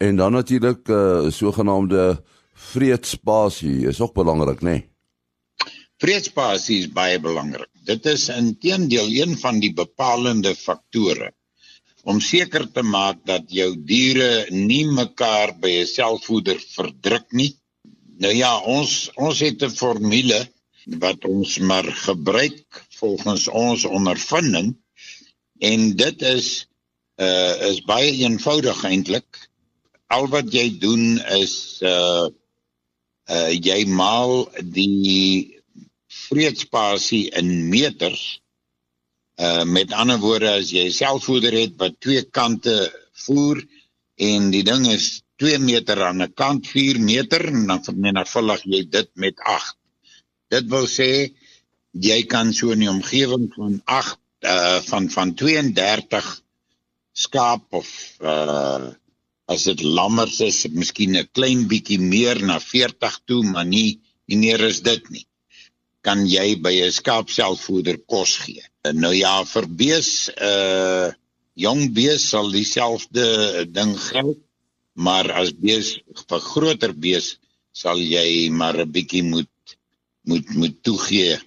En 0.00 0.16
dan 0.16 0.32
natuurlik 0.32 0.88
uh 0.88 1.30
sogenaamde 1.30 2.24
vreetspasie 2.54 3.86
is 3.92 4.00
ook 4.00 4.14
belangrik, 4.14 4.60
né? 4.60 4.70
Nee? 4.70 4.88
Vreetspasie 5.98 6.78
is 6.78 6.88
baie 6.88 7.20
belangrik. 7.20 7.68
Dit 7.84 8.06
is 8.06 8.28
intedeel 8.28 9.08
een 9.20 9.38
van 9.38 9.60
die 9.60 9.72
bepalende 9.72 10.54
faktore 10.54 11.32
om 12.02 12.20
seker 12.20 12.66
te 12.72 12.82
maak 12.82 13.22
dat 13.26 13.50
jou 13.50 13.70
diere 13.76 14.46
nie 14.50 14.84
mekaar 14.86 15.54
by 15.62 15.70
'n 15.82 15.86
selfvoeder 15.86 16.58
verdruk 16.58 17.32
nie. 17.32 17.52
Nou 18.18 18.32
ja, 18.34 18.58
ons 18.58 19.10
ons 19.16 19.40
het 19.40 19.62
'n 19.62 19.70
formule 19.70 20.48
wat 20.98 21.24
ons 21.24 21.58
maar 21.58 21.84
gebruik 21.84 22.84
volgens 22.98 23.48
ons 23.48 23.84
ondervinding 23.84 24.74
en 25.60 25.96
dit 25.96 26.22
is 26.22 26.66
uh 27.22 27.70
is 27.70 27.80
baie 27.86 28.12
eenvoudig 28.24 28.84
eintlik. 28.84 29.48
Al 30.06 30.28
wat 30.28 30.52
jy 30.52 30.78
doen 30.78 31.20
is 31.38 31.78
uh 31.82 32.28
uh 33.30 33.50
jy 33.50 33.84
maal 33.86 34.48
die 34.62 35.62
vreedspasie 36.08 37.30
in 37.38 37.68
meters. 37.68 38.40
Uh 39.42 39.64
met 39.66 39.92
ander 39.92 40.20
woorde 40.22 40.50
as 40.60 40.70
jy 40.70 40.86
selfvoeder 40.94 41.54
het 41.56 41.78
wat 41.82 41.98
twee 42.04 42.22
kante 42.38 42.74
voer 43.24 43.62
en 44.30 44.50
die 44.54 44.62
ding 44.62 44.86
is 44.86 45.22
2 45.42 45.58
meter 45.58 46.02
aan 46.06 46.22
'n 46.22 46.34
kant 46.42 46.68
4 46.70 47.00
meter 47.00 47.46
en 47.50 47.66
dan 47.66 47.84
vermenigvuldig 47.84 48.62
jy 48.74 48.82
dit 48.96 49.10
met 49.14 49.36
8. 49.54 49.76
Dit 50.54 50.68
wil 50.74 50.86
sê 50.86 51.10
jy 51.92 52.22
kan 52.34 52.52
so 52.52 52.70
in 52.70 52.84
die 52.84 52.92
omgewing 52.92 53.50
van 53.56 53.80
8 53.84 54.18
uh 54.54 54.80
van 54.90 55.10
van 55.10 55.34
32 55.34 56.28
skaap 57.12 57.64
of 57.70 57.88
uh 58.20 58.92
as 59.52 59.66
dit 59.68 59.82
lammers 59.82 60.38
is, 60.40 60.66
miskien 60.70 61.16
'n 61.16 61.28
klein 61.36 61.66
bietjie 61.68 61.98
meer 61.98 62.38
na 62.40 62.60
40 62.60 63.20
toe, 63.26 63.42
maar 63.42 63.66
nie 63.66 64.00
nie 64.26 64.38
meer 64.38 64.60
is 64.64 64.80
dit 64.80 65.10
nie. 65.10 65.26
Kan 66.02 66.26
jy 66.26 66.56
by 66.62 66.74
'n 66.82 66.92
skaap 66.92 67.30
selfvoeder 67.30 67.98
kos 68.06 68.36
gee? 68.44 68.64
Nou 68.92 69.14
ja, 69.14 69.44
vir 69.44 69.66
bees 69.68 70.30
uh 70.36 71.12
jong 71.54 71.92
bees 71.94 72.28
sal 72.30 72.50
dieselfde 72.50 73.66
ding 73.68 73.92
geld, 74.00 74.38
maar 74.94 75.30
as 75.32 75.52
bees 75.52 76.00
vir 76.28 76.40
groter 76.40 76.92
bees 76.92 77.36
sal 77.72 77.98
jy 77.98 78.50
maar 78.50 78.76
'n 78.80 78.92
bietjie 78.92 79.22
moet 79.22 79.48
moet 80.24 80.54
moet 80.54 80.82
toegee 80.82 81.38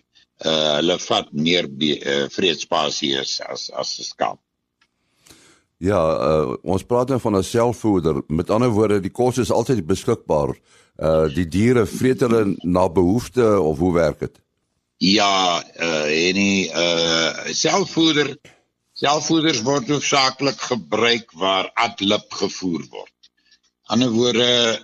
uh, 0.43 0.75
hulle 0.79 0.97
vat 0.99 1.31
meer 1.31 1.67
uh, 1.67 2.25
vreedspasie 2.31 3.15
as 3.19 3.39
as 3.41 3.69
as 3.71 3.99
'n 3.99 4.03
skaap. 4.03 4.39
Ja, 5.77 5.99
uh, 5.99 6.55
ons 6.63 6.83
praat 6.83 7.09
nou 7.09 7.19
van 7.19 7.37
'n 7.37 7.43
selfvoeder. 7.43 8.23
Met 8.27 8.49
ander 8.49 8.69
woorde, 8.69 8.99
die 8.99 9.11
kos 9.11 9.37
is 9.37 9.51
altyd 9.51 9.85
beskikbaar. 9.85 10.55
Uh 10.95 11.27
die 11.27 11.47
diere 11.47 11.85
vreet 11.85 12.19
hulle 12.19 12.55
na 12.63 12.89
behoefte 12.89 13.59
of 13.59 13.77
hoe 13.77 13.93
werk 13.93 14.19
dit? 14.19 14.39
Ja, 15.03 15.59
uh 15.59 16.07
en 16.07 16.37
die 16.39 16.67
uh 16.71 17.51
selfvoeder 17.51 18.37
selfvoeders 18.95 19.59
word 19.67 19.89
hoofsaaklik 19.91 20.61
gebruik 20.69 21.33
waar 21.35 21.67
atlip 21.75 22.31
gevoer 22.31 22.85
word. 22.89 23.31
Ander 23.91 24.09
woorde 24.13 24.79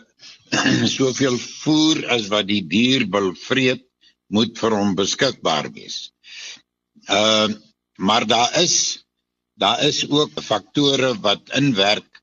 soveel 0.98 1.38
voer 1.40 2.04
as 2.12 2.28
wat 2.28 2.50
die 2.50 2.64
dier 2.68 3.06
wil 3.08 3.32
vreet 3.40 3.86
moet 4.28 4.60
vir 4.60 4.76
hom 4.76 4.96
beskikbaar 5.00 5.72
wees. 5.72 6.12
Ehm 7.08 7.52
uh, 7.56 7.60
maar 8.02 8.26
daar 8.26 8.56
is 8.60 9.06
daar 9.54 9.84
is 9.86 10.10
ook 10.10 10.42
faktore 10.42 11.14
wat 11.22 11.52
inwerk 11.56 12.22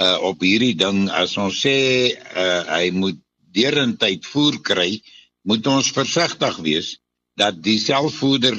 uh 0.00 0.16
op 0.22 0.40
hierdie 0.40 0.74
ding 0.74 1.10
as 1.10 1.36
ons 1.36 1.60
sê 1.62 1.76
uh 2.16 2.62
hy 2.72 2.90
moet 2.90 3.20
derentyd 3.54 4.26
voer 4.26 4.58
kry, 4.62 5.02
moet 5.42 5.66
ons 5.66 5.92
versigtig 5.92 6.56
wees 6.64 6.96
dat 7.40 7.62
die 7.64 7.78
selfvoeder 7.82 8.58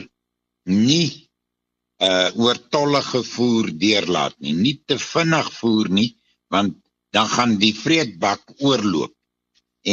nie 0.69 1.27
uh 2.01 2.29
oortollige 2.41 3.21
voer 3.33 3.69
deurlaat 3.77 4.35
nie, 4.39 4.55
nie 4.57 4.77
te 4.89 4.97
vinnig 4.97 5.51
voer 5.59 5.89
nie, 5.93 6.09
want 6.49 6.77
dan 7.13 7.27
gaan 7.29 7.57
die 7.61 7.73
vreetbak 7.77 8.41
oorloop 8.59 9.13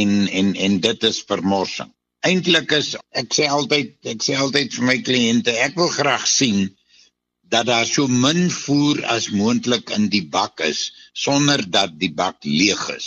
en 0.01 0.25
en 0.41 0.55
en 0.55 0.81
dit 0.85 1.09
is 1.11 1.21
vermorsing 1.29 1.93
eintlik 2.27 2.73
is 2.77 2.95
ek 3.21 3.35
sê 3.37 3.47
altyd 3.59 4.11
ek 4.13 4.25
sê 4.25 4.37
altyd 4.45 4.75
vir 4.77 4.87
my 4.91 4.97
kliënte 5.07 5.55
ek 5.67 5.77
wil 5.79 5.91
graag 5.93 6.27
sien 6.27 6.67
dat 7.53 7.69
daar 7.71 7.87
so 7.87 8.07
min 8.25 8.51
voer 8.53 9.05
as 9.15 9.31
moontlik 9.33 9.93
in 9.97 10.09
die 10.13 10.25
bak 10.37 10.61
is 10.65 10.91
sonder 11.17 11.63
dat 11.77 11.95
die 12.03 12.13
bak 12.13 12.45
leeg 12.45 12.83
is. 12.93 13.07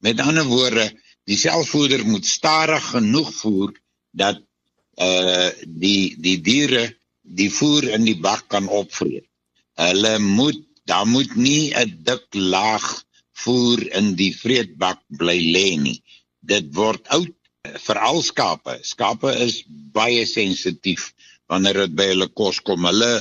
Met 0.00 0.20
ander 0.24 0.46
woorde, 0.48 0.86
die 1.28 1.36
selfvoeder 1.36 2.04
moet 2.08 2.26
stadig 2.26 2.86
genoeg 2.94 3.28
voer 3.42 3.74
dat 4.16 4.40
uh 5.02 5.48
die 5.66 6.14
die 6.26 6.38
diere 6.48 6.84
die 7.22 7.50
voer 7.50 7.88
in 7.96 8.04
die 8.04 8.18
bak 8.18 8.48
kan 8.52 8.68
opvreet. 8.68 9.26
Hulle 9.80 10.18
moet 10.18 10.60
daar 10.90 11.06
moet 11.06 11.34
nie 11.36 11.72
'n 11.74 11.90
dik 12.08 12.26
laag 12.34 12.86
voer 13.44 13.80
in 13.98 14.14
die 14.14 14.32
vreetbak 14.42 15.00
bly 15.20 15.38
lê 15.54 15.68
nie. 15.86 15.98
Dit 16.40 16.74
word 16.74 17.06
oud 17.16 17.34
veral 17.86 18.22
skape. 18.22 18.78
Skape 18.82 19.30
is 19.46 19.62
baie 19.68 20.26
sensitief 20.26 21.12
wanneer 21.48 21.84
dit 21.84 21.94
by 21.96 22.06
hulle 22.12 22.28
kos 22.28 22.60
kom. 22.60 22.86
Hulle 22.90 23.12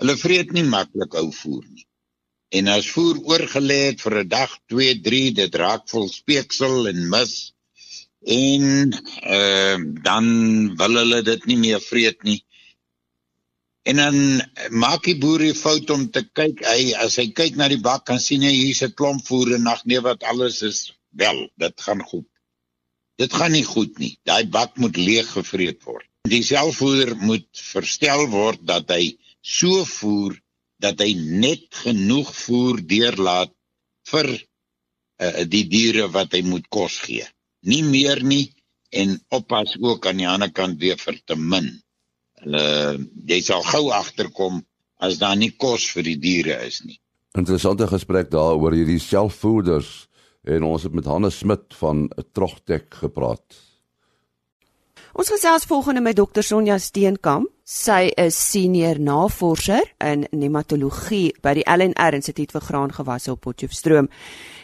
hulle 0.00 0.16
vreet 0.20 0.52
nie 0.52 0.66
maklik 0.68 1.14
ou 1.20 1.30
voer 1.32 1.64
nie. 1.68 1.86
En 2.56 2.68
as 2.68 2.88
voer 2.94 3.18
oorgelê 3.32 3.78
het 3.88 4.00
vir 4.04 4.14
'n 4.22 4.28
dag, 4.28 4.50
2, 4.68 5.00
3, 5.02 5.30
dit 5.40 5.54
raak 5.54 5.88
vol 5.88 6.08
speeksel 6.08 6.88
en 6.92 7.08
mis 7.10 7.32
en 8.26 8.90
uh, 8.90 9.78
dan 10.02 10.26
wil 10.76 10.98
hulle 11.00 11.22
dit 11.22 11.44
nie 11.46 11.58
meer 11.62 11.80
vreet 11.80 12.22
nie. 12.26 12.40
En 13.86 14.00
dan 14.02 14.16
maak 14.74 15.04
die 15.06 15.14
boer 15.22 15.44
die 15.46 15.54
fout 15.54 15.90
om 15.94 16.08
te 16.10 16.24
kyk, 16.34 16.64
hy 16.66 16.90
as 16.98 17.20
hy 17.22 17.28
kyk 17.30 17.54
na 17.58 17.68
die 17.70 17.82
bak 17.82 18.08
kan 18.10 18.18
sien 18.22 18.42
hy 18.42 18.50
hier's 18.50 18.82
'n 18.82 18.96
klomp 18.98 19.22
voer 19.28 19.54
en 19.54 19.68
nag 19.70 19.84
nee 19.86 20.02
wat 20.02 20.26
alles 20.26 20.62
is 20.66 20.80
wel, 21.14 21.46
dit 21.54 21.86
gaan 21.86 22.02
goed. 22.02 22.26
Dit 23.16 23.32
gaan 23.32 23.54
nie 23.54 23.64
goed 23.64 23.98
nie. 24.02 24.18
Daai 24.26 24.44
bak 24.50 24.74
moet 24.76 24.98
leeg 24.98 25.30
gevreet 25.30 25.86
word. 25.86 26.08
Die 26.26 26.42
selfvoeder 26.42 27.14
moet 27.16 27.46
verstel 27.52 28.26
word 28.34 28.66
dat 28.66 28.90
hy 28.90 29.14
so 29.40 29.84
voer 29.86 30.34
dat 30.82 30.98
hy 31.00 31.14
net 31.14 31.70
genoeg 31.86 32.34
voer 32.34 32.82
deurlaat 32.82 33.54
vir 34.10 34.28
uh, 34.34 35.44
die 35.46 35.64
diere 35.70 36.10
wat 36.12 36.34
hy 36.34 36.42
moet 36.42 36.66
kos 36.68 36.98
gee. 37.06 37.24
Nie 37.66 37.82
meer 37.86 38.22
nie 38.22 38.54
en 38.94 39.16
oppas 39.34 39.74
ook 39.82 40.06
aan 40.06 40.20
die 40.22 40.28
ander 40.28 40.52
kant 40.54 40.78
weer 40.80 40.98
vir 41.00 41.18
te 41.26 41.36
min. 41.36 41.72
Hulle 42.42 42.66
jy 43.26 43.40
sal 43.42 43.64
gou 43.66 43.88
agterkom 43.94 44.62
as 45.02 45.18
daar 45.20 45.36
nie 45.36 45.52
kos 45.58 45.88
vir 45.92 46.06
die 46.06 46.18
diere 46.20 46.60
is 46.66 46.82
nie. 46.84 47.00
Interessante 47.36 47.88
gesprek 47.90 48.30
daaroor 48.32 48.76
hierdie 48.76 49.00
selfvoeders 49.02 50.06
en 50.46 50.64
ons 50.64 50.86
het 50.86 50.94
met 50.94 51.08
Hannes 51.10 51.38
Smit 51.42 51.74
van 51.80 52.06
Trogtek 52.32 52.94
gepraat. 53.02 53.58
Ons 55.16 55.32
gesels 55.32 55.66
volgende 55.68 56.00
met 56.04 56.16
Dr 56.16 56.44
Sonja 56.44 56.78
Steenkamp. 56.78 57.50
Sy 57.66 58.12
is 58.14 58.36
senior 58.38 59.00
navorser 59.02 59.88
in 59.98 60.20
nematologie 60.30 61.32
by 61.42 61.56
die 61.58 61.64
LNR 61.66 62.14
Instituut 62.14 62.52
vir 62.54 62.62
Graangewasse 62.62 63.32
op 63.32 63.40
Potchefstroom. 63.42 64.06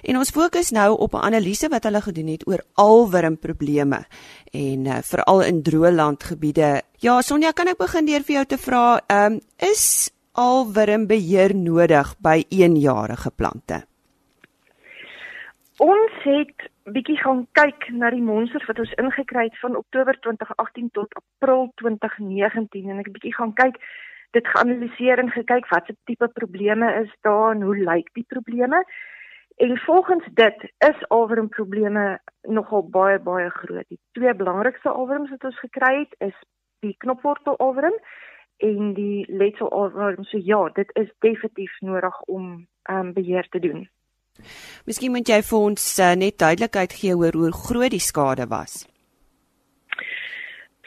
En 0.07 0.19
ons 0.21 0.31
fokus 0.31 0.71
nou 0.71 0.95
op 0.95 1.17
'n 1.19 1.25
analise 1.27 1.67
wat 1.69 1.83
hulle 1.83 2.01
gedoen 2.01 2.29
het 2.31 2.47
oor 2.47 2.63
alwurmprobleme 2.79 4.05
en 4.53 4.87
uh, 4.87 5.03
veral 5.03 5.43
in 5.43 5.63
droë 5.63 5.91
landgebiede. 5.91 6.83
Ja, 7.01 7.21
Sonja, 7.23 7.51
kan 7.51 7.67
ek 7.67 7.79
begin 7.79 8.07
deur 8.07 8.23
vir 8.23 8.35
jou 8.35 8.45
te 8.45 8.59
vra, 8.59 9.03
ehm 9.09 9.33
um, 9.33 9.41
is 9.59 10.11
alwurmbeheer 10.33 11.57
nodig 11.57 12.15
by 12.21 12.45
eenjarige 12.51 13.31
plante? 13.35 13.83
Ons 15.79 16.13
het 16.23 16.71
bietjie 16.85 17.17
gaan 17.19 17.47
kyk 17.53 17.89
na 17.95 18.11
die 18.11 18.23
monsters 18.23 18.67
wat 18.67 18.79
ons 18.83 18.95
ingekry 18.99 19.45
het 19.45 19.59
van 19.61 19.77
Oktober 19.77 20.19
2018 20.21 20.91
tot 20.99 21.15
April 21.15 21.71
2019 21.83 22.91
en 22.91 22.99
ek 23.03 23.13
bietjie 23.15 23.35
gaan 23.35 23.55
kyk 23.55 23.79
dit 24.33 24.49
geanaliseer 24.55 25.21
en 25.21 25.31
gekyk 25.31 25.69
wat 25.71 25.87
se 25.87 25.97
tipe 26.09 26.29
probleme 26.29 26.89
is 27.03 27.11
daar 27.21 27.53
en 27.55 27.63
hoe 27.63 27.77
lyk 27.77 28.09
die 28.17 28.25
probleme. 28.29 28.85
En 29.57 29.79
volgens 29.79 30.27
dit 30.35 30.73
is 30.89 31.09
alwerm 31.09 31.49
probleme 31.49 32.21
nogal 32.49 32.89
baie 32.89 33.19
baie 33.21 33.51
groot. 33.51 33.89
Die 33.89 34.01
twee 34.13 34.35
belangrikste 34.35 34.89
alwerms 34.89 35.31
wat 35.31 35.45
ons 35.45 35.59
gekry 35.59 35.95
het 35.99 36.15
is 36.31 36.37
die 36.81 36.95
knopwortel 36.99 37.57
alwerm 37.57 37.99
en 38.57 38.95
die 38.95 39.27
letsel 39.29 39.71
alwerm 39.71 40.25
so 40.25 40.39
ja 40.39 40.69
dit 40.69 40.91
is 40.95 41.11
definitief 41.19 41.81
nodig 41.81 42.23
om 42.23 42.67
um, 42.91 43.13
beheer 43.13 43.49
te 43.49 43.59
doen 43.59 43.89
Miskien 44.87 45.13
moet 45.13 45.29
jy 45.29 45.41
vir 45.49 45.59
ons 45.59 45.83
uh, 46.01 46.15
net 46.19 46.39
duidelikheid 46.39 46.93
gee 47.01 47.17
oor 47.17 47.37
hoe 47.39 47.53
groot 47.53 47.93
die 47.95 48.03
skade 48.03 48.47
was. 48.51 48.83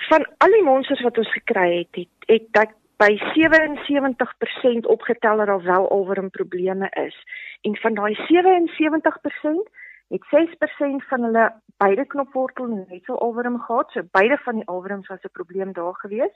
Van 0.10 0.26
al 0.46 0.58
die 0.58 0.66
monsters 0.66 1.02
wat 1.06 1.18
ons 1.18 1.32
gekry 1.34 1.70
het, 1.78 1.96
het, 1.96 2.28
het 2.30 2.60
ek 2.66 2.76
by 3.02 3.12
77% 3.36 4.88
opgetel 4.88 5.38
dat 5.38 5.48
daar 5.48 5.64
wel 5.64 5.90
alweer 5.90 6.30
probleme 6.30 6.90
is. 6.90 7.16
En 7.62 7.76
van 7.78 7.94
daai 7.94 8.14
77% 8.16 9.74
het 10.14 10.24
6% 10.32 11.08
van 11.10 11.24
hulle 11.24 11.46
beide 11.78 12.06
knopwortel 12.06 12.68
net 12.68 13.04
so 13.04 13.16
alweer 13.16 13.50
gehad, 13.66 13.92
so 13.92 14.02
beide 14.12 14.38
van 14.38 14.62
die 14.62 14.68
alweerms 14.68 15.08
was 15.08 15.24
'n 15.24 15.38
probleem 15.40 15.74
daar 15.74 15.96
gewees. 15.96 16.36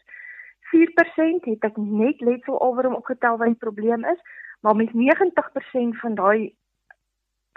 4% 0.71 1.45
het 1.45 1.63
ek 1.63 1.77
net 1.77 2.21
letsel 2.21 2.59
alweer 2.59 2.95
opgetel 2.95 3.37
wat 3.37 3.47
die 3.47 3.63
probleem 3.65 4.05
is, 4.05 4.21
maar 4.61 4.75
met 4.75 4.93
90% 4.93 5.99
van 5.99 6.15
daai 6.15 6.55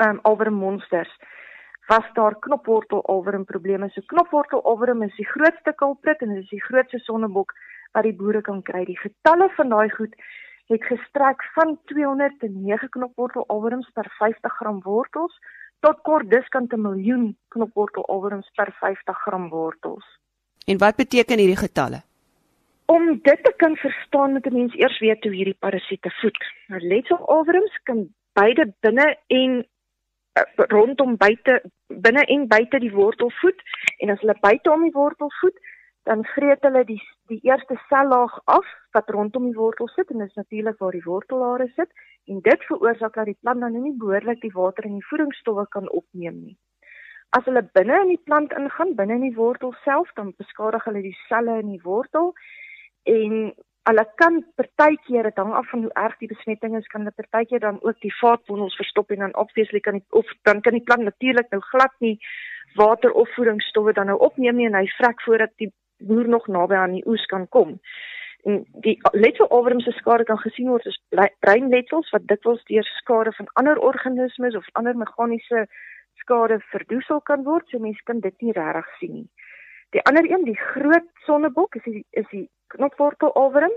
um, 0.08 0.18
alwerm 0.22 0.54
monsters 0.54 1.12
was 1.86 2.06
daar 2.14 2.38
knopwortel 2.38 3.02
alwerm 3.04 3.44
probleme. 3.44 3.90
So 3.90 4.00
knopwortel 4.06 4.62
alwerm 4.62 5.02
is 5.02 5.16
die 5.16 5.26
grootste 5.26 5.72
kulprit 5.74 6.20
en 6.20 6.34
dit 6.34 6.42
is 6.42 6.48
die 6.48 6.62
grootste 6.62 6.98
sonnebok 6.98 7.52
wat 7.92 8.06
die 8.08 8.16
boere 8.16 8.40
kan 8.40 8.62
kry. 8.62 8.84
Die 8.84 8.98
getalle 8.98 9.50
van 9.56 9.68
daai 9.68 9.90
goed 9.90 10.14
het 10.72 10.84
gestrek 10.84 11.42
van 11.54 11.78
209 11.90 12.88
knopwortel 12.88 13.44
alwerms 13.46 13.90
per 13.92 14.08
50 14.18 14.54
gram 14.60 14.80
wortels 14.84 15.34
tot 15.80 15.98
kort 16.06 16.30
diskant 16.30 16.72
'n 16.72 16.80
miljoen 16.80 17.36
knopwortel 17.48 18.06
alwerms 18.06 18.50
per 18.54 18.72
50 18.80 19.18
gram 19.24 19.48
wortels. 19.48 20.06
En 20.66 20.78
wat 20.78 20.96
beteken 20.96 21.38
hierdie 21.38 21.64
getalle? 21.66 22.02
Om 22.86 23.18
dit 23.22 23.44
te 23.44 23.52
kan 23.56 23.76
verstaan 23.76 24.32
moet 24.32 24.46
'n 24.46 24.54
mens 24.54 24.74
eers 24.74 24.98
weet 24.98 25.24
hoe 25.24 25.34
hierdie 25.34 25.58
parasiete 25.58 26.10
voed. 26.20 26.38
Nou 26.68 26.80
letsel 26.80 27.26
alwerms 27.28 27.80
kan 27.82 28.08
beide 28.32 28.74
binne 28.80 29.18
en 29.26 29.66
rondom 30.72 31.16
buite 31.16 31.60
binne 31.86 32.24
en 32.34 32.46
buite 32.48 32.78
die 32.80 32.92
wortelvoet 32.92 33.60
en 33.98 34.10
as 34.14 34.20
hulle 34.20 34.36
buite 34.40 34.70
om 34.70 34.82
die 34.86 34.94
wortel 34.96 35.30
voet 35.40 35.58
dan 36.08 36.24
vreet 36.34 36.64
hulle 36.66 36.84
die 36.84 37.00
die 37.30 37.40
eerste 37.48 37.76
sellaag 37.88 38.38
af 38.44 38.66
wat 38.96 39.10
rondom 39.16 39.44
die 39.50 39.58
wortel 39.58 39.88
sit 39.88 40.10
en 40.10 40.18
dit 40.18 40.28
is 40.28 40.40
natuurlik 40.40 40.78
waar 40.78 40.96
die 40.96 41.04
wortelhare 41.04 41.68
sit 41.76 41.90
en 42.26 42.40
dit 42.40 42.64
veroorsaak 42.70 43.14
dat 43.14 43.30
die 43.30 43.38
plant 43.40 43.60
dan 43.60 43.82
nie 43.82 43.96
behoorlik 43.98 44.40
die 44.40 44.54
water 44.54 44.84
en 44.84 44.98
die 44.98 45.08
voedingsstowwe 45.10 45.66
kan 45.68 45.88
opneem 45.90 46.38
nie. 46.40 46.56
As 47.36 47.44
hulle 47.48 47.62
binne 47.78 48.00
in 48.02 48.12
die 48.12 48.22
plant 48.24 48.52
ingaan, 48.52 48.94
binne 48.94 49.16
in 49.16 49.24
die 49.24 49.36
wortel 49.36 49.72
self, 49.84 50.10
dan 50.18 50.34
beskadig 50.36 50.84
hulle 50.84 51.02
die 51.02 51.16
selle 51.28 51.58
in 51.62 51.70
die 51.72 51.82
wortel 51.82 52.32
en 53.08 53.54
Hulle 53.88 54.04
kan 54.20 54.36
partykeer 54.54 55.26
dit 55.26 55.38
hang 55.40 55.52
af 55.58 55.68
van 55.70 55.80
hoe 55.82 55.92
erg 55.98 56.14
die 56.20 56.28
besmetting 56.30 56.76
is, 56.78 56.86
kan 56.86 57.02
hulle 57.02 57.14
partykeer 57.18 57.62
dan 57.64 57.80
ook 57.82 57.98
die 58.04 58.14
vaatbondels 58.20 58.76
verstop 58.78 59.10
en 59.10 59.24
dan 59.24 59.36
obviously 59.42 59.80
kan 59.80 59.98
die 59.98 60.04
of 60.20 60.28
dan 60.48 60.60
kan 60.60 60.76
die 60.78 60.84
plant 60.86 61.02
natuurlik 61.08 61.50
nou 61.50 61.60
glad 61.70 61.94
nie 61.98 62.18
water 62.78 63.12
of 63.12 63.34
voedingsstowwe 63.34 63.92
dan 63.92 64.06
nou 64.06 64.18
opneem 64.18 64.56
nie 64.56 64.68
en 64.70 64.78
hy 64.78 64.86
vrek 64.98 65.22
voordat 65.26 65.50
die 65.58 65.72
boer 65.98 66.28
nog 66.28 66.46
naby 66.46 66.78
aan 66.78 66.94
die 66.98 67.06
oes 67.06 67.26
kan 67.26 67.48
kom. 67.48 67.78
En 68.46 68.62
die 68.86 68.96
letseloorworms 69.12 69.84
se 69.84 69.94
skade 69.98 70.24
kan 70.30 70.38
gesien 70.38 70.70
word 70.70 70.86
as 70.86 70.98
breinletsels 71.46 72.10
wat 72.14 72.26
dikwels 72.30 72.62
deur 72.70 72.86
skade 72.98 73.34
van 73.38 73.50
ander 73.60 73.78
organismes 73.90 74.56
of 74.58 74.70
ander 74.78 74.96
meganiese 74.98 75.66
skade 76.22 76.58
verdoesel 76.70 77.20
kan 77.20 77.42
word, 77.46 77.68
so 77.68 77.78
mense 77.78 78.02
kan 78.06 78.20
dit 78.20 78.34
nie 78.46 78.54
regtig 78.54 78.90
sien 78.98 79.14
nie. 79.20 79.28
Die 79.92 80.02
ander 80.08 80.24
een, 80.24 80.44
die 80.48 80.56
groot 80.56 81.08
sonnebok, 81.26 81.74
is 81.74 81.84
die 81.84 82.04
is 82.10 82.28
die 82.30 82.48
knopwortel 82.72 83.32
alwerm 83.36 83.74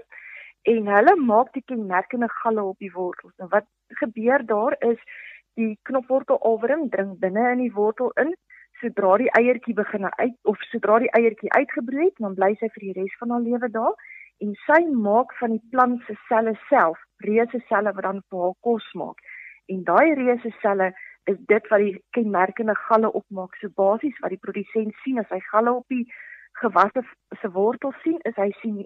en 0.72 0.88
hulle 0.88 1.16
maak 1.22 1.52
die 1.54 1.64
kenmerkende 1.68 2.30
galle 2.42 2.64
op 2.64 2.80
die 2.80 2.92
wortels. 2.94 3.34
Nou 3.38 3.50
wat 3.52 3.68
gebeur 4.02 4.46
daar 4.46 4.76
is 4.80 5.02
die 5.60 5.76
knopwortel 5.88 6.40
alwerm 6.40 6.88
dring 6.90 7.16
binne 7.20 7.50
in 7.52 7.66
die 7.66 7.74
wortel 7.74 8.12
in 8.24 8.34
sodra 8.82 9.18
die 9.22 9.32
eiertjie 9.40 9.76
begin 9.76 10.08
uit 10.08 10.36
of 10.52 10.64
sodra 10.72 11.00
die 11.04 11.12
eiertjie 11.20 11.52
uitgebroei 11.52 12.10
het, 12.10 12.18
dan 12.20 12.36
bly 12.40 12.52
sy 12.60 12.70
vir 12.76 12.88
die 12.88 12.96
res 13.00 13.20
van 13.20 13.36
haar 13.36 13.44
lewe 13.44 13.70
daar 13.76 13.96
en 14.44 14.56
sy 14.66 14.82
maak 15.08 15.36
van 15.40 15.56
die 15.56 15.64
plant 15.72 16.02
se 16.08 16.16
selle 16.30 16.56
self 16.70 17.00
reuse 17.28 17.62
selle 17.70 17.94
wat 17.96 18.08
dan 18.08 18.24
vir 18.30 18.42
haar 18.46 18.58
kos 18.68 18.88
maak. 19.00 19.20
En 19.72 19.84
daai 19.88 20.16
reuse 20.20 20.52
selle 20.62 20.92
is 21.26 21.38
dit 21.52 21.68
wat 21.68 21.80
die 21.80 22.02
kenmerkende 22.18 22.76
galle 22.88 23.12
opmaak. 23.12 23.56
So 23.62 23.70
basies 23.76 24.18
wat 24.24 24.34
die 24.34 24.42
produsent 24.42 24.96
sien 25.04 25.20
as 25.20 25.30
hy 25.34 25.40
galle 25.52 25.74
op 25.74 25.88
die 25.94 26.06
gewasse 26.62 27.04
se 27.42 27.52
wortel 27.52 27.94
sien, 28.04 28.20
is 28.24 28.36
hy 28.40 28.52
sien 28.62 28.84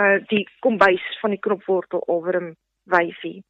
uh 0.00 0.18
die 0.30 0.44
kombuis 0.64 1.04
van 1.20 1.34
die 1.34 1.42
knopwortel 1.42 2.02
alwerm 2.12 2.54
wyfie. 2.92 3.42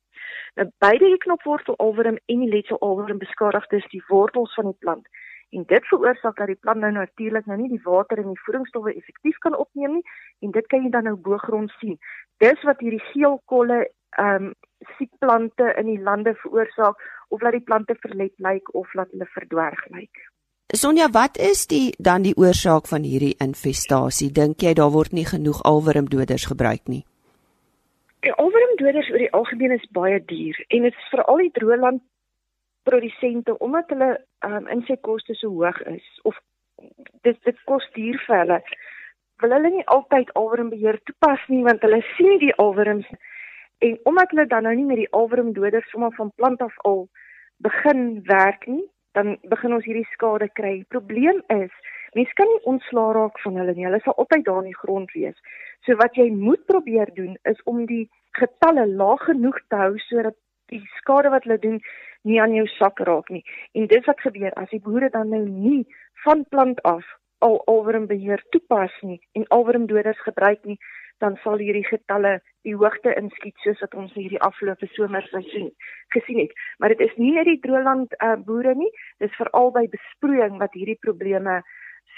Nou 0.58 0.68
beide 0.84 1.12
die 1.12 1.22
knopwortel 1.22 1.78
alwerm 1.82 2.18
en 2.26 2.42
die 2.44 2.52
letsel 2.52 2.80
alwerm 2.80 3.18
beskadig 3.22 3.66
dus 3.72 3.88
die 3.92 4.02
wortels 4.08 4.54
van 4.54 4.70
die 4.70 4.78
plant. 4.84 5.08
En 5.50 5.64
dit 5.70 5.86
veroorsaak 5.86 6.36
dat 6.36 6.50
die 6.50 6.60
plant 6.60 6.82
nou 6.82 6.92
natuurlik 6.92 7.46
nou 7.46 7.58
nie 7.60 7.70
die 7.70 7.82
water 7.84 8.18
en 8.18 8.32
die 8.32 8.44
voedingsstowwe 8.44 8.94
effektief 8.94 9.38
kan 9.44 9.56
opneem 9.56 9.98
nie 9.98 10.06
en 10.44 10.54
dit 10.56 10.66
kan 10.72 10.82
jy 10.82 10.90
dan 10.90 11.06
nou 11.08 11.16
bo-grond 11.28 11.70
sien. 11.80 11.98
Dis 12.42 12.62
wat 12.68 12.82
hierdie 12.84 13.04
geel 13.12 13.40
kolle 13.44 13.84
ehm 14.18 14.50
um, 14.50 14.54
siek 14.98 15.10
plante 15.18 15.72
in 15.80 15.90
die 15.90 16.00
lande 16.02 16.34
veroorsaak 16.42 17.02
of 17.28 17.42
laat 17.42 17.58
die 17.58 17.66
plante 17.68 17.96
verlet 18.00 18.34
lyk 18.38 18.74
of 18.74 18.94
laat 18.94 19.10
hulle 19.10 19.28
verdwerg 19.34 19.84
lyk. 19.94 20.24
Sonja, 20.74 21.06
wat 21.14 21.38
is 21.38 21.66
die 21.70 21.94
dan 21.98 22.24
die 22.26 22.34
oorsaak 22.34 22.88
van 22.90 23.04
hierdie 23.06 23.36
infestasie? 23.38 24.32
Dink 24.34 24.64
jy 24.66 24.72
daar 24.74 24.90
word 24.90 25.12
nie 25.14 25.26
genoeg 25.26 25.60
alwurmdoders 25.62 26.48
gebruik 26.50 26.90
nie? 26.90 27.04
Die 28.26 28.32
alwurmdoders 28.34 29.10
oor 29.12 29.22
die 29.22 29.30
algemeen 29.38 29.76
is 29.76 29.86
baie 29.94 30.18
duur 30.18 30.58
en 30.68 30.88
dit 30.88 30.98
is 30.98 31.08
veral 31.12 31.38
die 31.44 31.52
droëland 31.60 32.02
produsente 32.88 33.54
omdat 33.62 33.94
hulle 33.94 34.10
um, 34.48 34.66
insetkoste 34.74 35.38
so 35.38 35.52
hoog 35.54 35.78
is 35.92 36.06
of 36.22 36.34
dit 37.22 37.38
dit 37.46 37.62
kos 37.70 37.86
duur 37.94 38.18
vir 38.26 38.38
hulle. 38.42 38.58
Wil 39.42 39.54
hulle 39.58 39.72
nie 39.76 39.86
altyd 39.94 40.34
alwurmbeheer 40.40 40.98
toepas 41.06 41.46
nie 41.52 41.62
want 41.68 41.86
hulle 41.86 42.02
sien 42.16 42.38
die 42.42 42.54
alwurms 42.66 43.06
En 43.78 43.98
omdat 44.04 44.30
hulle 44.30 44.46
dan 44.46 44.62
nou 44.62 44.74
nie 44.74 44.88
met 44.88 45.02
die 45.02 45.10
alwurmdoders 45.10 45.90
sommer 45.90 46.14
van 46.16 46.32
plant 46.34 46.60
af 46.60 46.78
al 46.88 47.08
begin 47.56 48.22
werk 48.24 48.66
nie, 48.66 48.84
dan 49.12 49.38
begin 49.48 49.74
ons 49.74 49.84
hierdie 49.84 50.08
skade 50.12 50.48
kry. 50.52 50.84
Probleem 50.88 51.42
is 51.48 51.72
Mens 52.16 52.32
kan 52.32 52.48
nie 52.48 52.62
ontslaa 52.70 53.12
raak 53.12 53.40
van 53.44 53.58
hulle 53.60 53.74
nie. 53.76 53.84
Hulle 53.84 54.00
sal 54.00 54.14
altyd 54.22 54.44
daar 54.46 54.62
in 54.62 54.70
die 54.70 54.78
grond 54.80 55.10
wees. 55.12 55.36
So 55.84 55.98
wat 56.00 56.16
jy 56.16 56.30
moet 56.32 56.62
probeer 56.70 57.10
doen 57.18 57.34
is 57.50 57.60
om 57.72 57.82
die 57.90 58.06
getalle 58.38 58.86
laag 58.88 59.26
genoeg 59.28 59.58
te 59.68 59.80
hou 59.82 59.98
sodat 60.06 60.36
die 60.72 60.80
skade 60.96 61.32
wat 61.34 61.44
hulle 61.44 61.58
doen 61.60 61.76
nie 62.26 62.40
aan 62.40 62.54
jou 62.56 62.64
sak 62.78 63.02
raak 63.08 63.28
nie. 63.34 63.44
En 63.76 63.88
dis 63.92 64.08
wat 64.08 64.24
gebeur 64.24 64.56
as 64.62 64.72
die 64.72 64.80
boere 64.80 65.10
dan 65.12 65.28
nou 65.34 65.42
nie 65.44 65.82
van 66.24 66.46
plant 66.48 66.80
af 66.88 67.04
al 67.44 67.60
alwormbeheer 67.68 68.40
toepas 68.56 68.96
nie 69.02 69.20
en 69.36 69.44
alwormdoders 69.58 70.22
gebruik 70.24 70.64
nie, 70.64 70.78
dan 71.20 71.36
sal 71.44 71.60
hierdie 71.60 71.84
getalle 71.84 72.38
die 72.66 72.74
hoogte 72.74 73.14
inskiet 73.18 73.56
soos 73.62 73.80
wat 73.84 73.94
ons 73.94 74.14
hierdie 74.18 74.42
afgelope 74.42 74.88
somer 74.94 75.24
gesien 75.30 75.70
gesien 76.14 76.40
het. 76.42 76.54
Maar 76.78 76.94
dit 76.94 77.06
is 77.08 77.14
nie 77.20 77.32
net 77.36 77.48
die 77.48 77.60
droëland 77.62 78.14
uh, 78.18 78.34
boere 78.46 78.74
nie, 78.78 78.90
dis 79.22 79.34
veral 79.38 79.72
by 79.74 79.86
besproeiing 79.92 80.58
wat 80.62 80.74
hierdie 80.74 80.98
probleme 81.02 81.60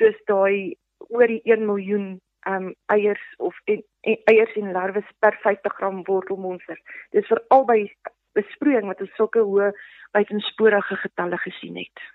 soos 0.01 0.17
daai 0.31 0.77
oor 1.13 1.29
die 1.31 1.43
1 1.45 1.67
miljoen 1.67 2.17
um 2.49 2.71
eiers 2.95 3.25
of 3.39 3.57
en, 3.67 3.83
en, 4.07 4.17
eiers 4.31 4.55
en 4.57 4.73
larwes 4.73 5.09
per 5.21 5.37
50 5.43 5.75
gram 5.79 6.03
wortelmonster. 6.07 6.79
Dis 7.13 7.27
veral 7.29 7.67
by 7.69 7.81
besproeiing 8.39 8.89
wat 8.89 9.03
ons 9.05 9.17
sulke 9.19 9.43
hoë 9.45 9.73
buitensporige 10.17 11.01
getalle 11.03 11.41
gesien 11.45 11.77
het. 11.81 12.07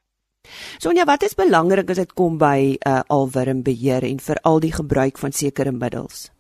Sonja, 0.84 1.06
wat 1.08 1.24
is 1.24 1.38
belangrik 1.40 1.92
as 1.94 2.02
dit 2.02 2.14
kom 2.20 2.38
by 2.42 2.76
uh, 2.76 3.02
alwurmbeheer 3.14 4.04
en 4.08 4.20
veral 4.20 4.60
die 4.64 4.74
gebruik 4.76 5.20
van 5.22 5.32
sekere 5.32 5.72
middels? 5.72 6.33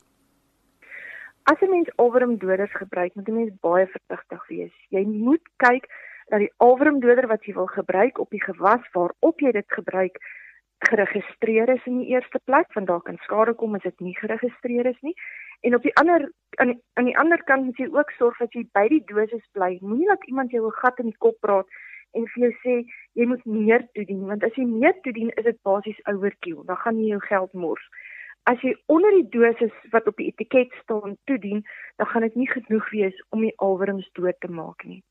As 1.51 1.59
'n 1.61 1.69
mens 1.69 1.89
alwurmdoders 1.95 2.71
gebruik, 2.71 3.15
moet 3.15 3.27
'n 3.27 3.33
mens 3.33 3.59
baie 3.59 3.87
versigtig 3.87 4.47
wees. 4.47 4.75
Jy 4.89 5.03
moet 5.05 5.45
kyk 5.57 5.85
dat 6.31 6.39
die 6.39 6.53
alwurmdoder 6.57 7.27
wat 7.27 7.43
jy 7.45 7.53
wil 7.53 7.67
gebruik 7.67 8.19
op 8.19 8.29
die 8.29 8.43
gewas 8.43 8.83
waarop 8.91 9.39
jy 9.39 9.51
dit 9.51 9.67
gebruik 9.67 10.17
geregistreer 10.77 11.69
is 11.69 11.85
in 11.85 11.97
die 11.99 12.11
eerste 12.15 12.39
plek, 12.43 12.73
want 12.73 12.87
daar 12.87 13.01
kan 13.01 13.17
skade 13.17 13.53
kom 13.53 13.75
as 13.75 13.81
dit 13.81 13.99
nie 13.99 14.15
geregistreer 14.17 14.85
is 14.85 15.01
nie. 15.01 15.15
En 15.61 15.75
op 15.75 15.81
die 15.81 15.95
ander 15.95 16.31
aan 16.55 16.67
die, 16.67 16.79
aan 16.93 17.05
die 17.05 17.17
ander 17.17 17.43
kant 17.43 17.65
moet 17.65 17.77
jy 17.77 17.87
ook 17.91 18.11
sorg 18.11 18.37
dat 18.37 18.53
jy 18.53 18.63
by 18.71 18.87
die 18.87 19.03
dosis 19.05 19.45
bly. 19.51 19.77
Moenie 19.81 20.07
laat 20.07 20.25
iemand 20.27 20.51
jou 20.51 20.65
'n 20.67 20.79
gat 20.79 20.99
in 20.99 21.11
die 21.11 21.21
kop 21.25 21.39
praat 21.39 21.67
en 22.13 22.27
vir 22.27 22.43
jou 22.43 22.53
sê 22.63 22.75
jy 23.13 23.25
moet 23.25 23.45
meer 23.45 23.87
toedien, 23.93 24.25
want 24.25 24.43
as 24.43 24.55
jy 24.55 24.65
meer 24.65 24.95
toedien, 25.01 25.29
is 25.29 25.43
dit 25.43 25.61
basies 25.61 26.05
overkill. 26.05 26.63
Dan 26.65 26.77
gaan 26.77 26.99
jy 26.99 27.07
jou 27.07 27.19
geld 27.19 27.53
mors. 27.53 27.87
As 28.49 28.59
jy 28.61 28.73
onder 28.91 29.11
die 29.15 29.29
dosis 29.31 29.75
wat 29.91 30.07
op 30.07 30.17
die 30.19 30.27
etiket 30.31 30.73
staan 30.81 31.15
toedien, 31.29 31.63
dan 31.95 32.07
gaan 32.07 32.25
dit 32.27 32.35
nie 32.35 32.49
genoeg 32.49 32.89
wees 32.91 33.23
om 33.29 33.45
die 33.45 33.53
alwurms 33.63 34.09
dood 34.19 34.39
te 34.39 34.51
maak 34.51 34.83
nie. 34.83 35.03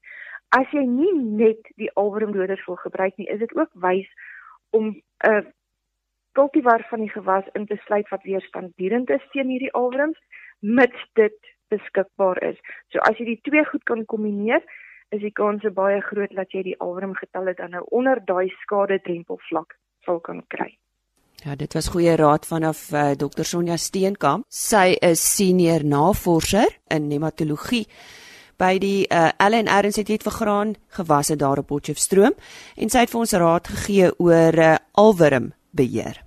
As 0.53 0.69
jy 0.77 0.85
nie 0.85 1.15
net 1.17 1.71
die 1.81 1.89
alwurmdoders 1.97 2.65
wil 2.69 2.77
gebruik 2.83 3.17
nie, 3.17 3.29
is 3.33 3.41
dit 3.41 3.55
ook 3.57 3.71
wys 3.73 4.09
om 4.71 4.93
'n 4.93 5.03
uh, 5.31 5.45
kultivar 6.33 6.85
van 6.91 7.01
die 7.01 7.13
gewas 7.13 7.49
in 7.53 7.67
te 7.67 7.77
sluit 7.85 8.09
wat 8.09 8.23
weerstandbierend 8.23 9.11
is 9.11 9.25
teen 9.33 9.49
hierdie 9.49 9.73
alwurms, 9.73 10.19
mits 10.61 11.09
dit 11.13 11.39
beskikbaar 11.69 12.43
is. 12.43 12.59
So 12.89 12.99
as 12.99 13.17
jy 13.17 13.25
die 13.25 13.41
twee 13.49 13.65
goed 13.65 13.85
kan 13.89 14.05
kombineer, 14.05 14.65
is 15.09 15.21
die 15.21 15.33
kans 15.33 15.65
baie 15.77 16.01
groot 16.01 16.33
dat 16.37 16.53
jy 16.53 16.63
die 16.63 16.79
alwurmgetalle 16.81 17.55
dan 17.55 17.71
nou 17.77 17.85
onder 17.91 18.21
daai 18.25 18.49
skade 18.63 19.01
drempelvlak 19.05 19.77
sal 20.05 20.21
kan 20.21 20.41
kry. 20.49 20.73
Ja, 21.43 21.57
dit 21.59 21.73
was 21.75 21.89
goeie 21.91 22.15
raad 22.15 22.47
vanaf 22.47 22.93
uh, 22.93 23.11
Dr. 23.19 23.43
Sonja 23.43 23.77
Steenkamp. 23.77 24.45
Sy 24.47 24.95
is 25.03 25.23
senior 25.35 25.83
navorser 25.83 26.71
in 26.87 27.09
nematologie 27.11 27.89
by 28.63 28.77
die 28.79 29.09
uh, 29.09 29.33
eh, 29.33 29.49
LNR 29.49 29.89
Instituut 29.89 30.23
vir 30.23 30.37
Graan 30.37 30.75
gewasse 30.95 31.35
daar 31.37 31.59
op 31.59 31.67
Potchefstroom 31.73 32.37
en 32.77 32.93
sy 32.93 33.03
het 33.03 33.11
vir 33.11 33.21
ons 33.25 33.35
raad 33.43 33.73
gegee 33.73 34.13
oor 34.23 34.61
uh, 34.61 34.77
alwurmbeheer. 35.03 36.23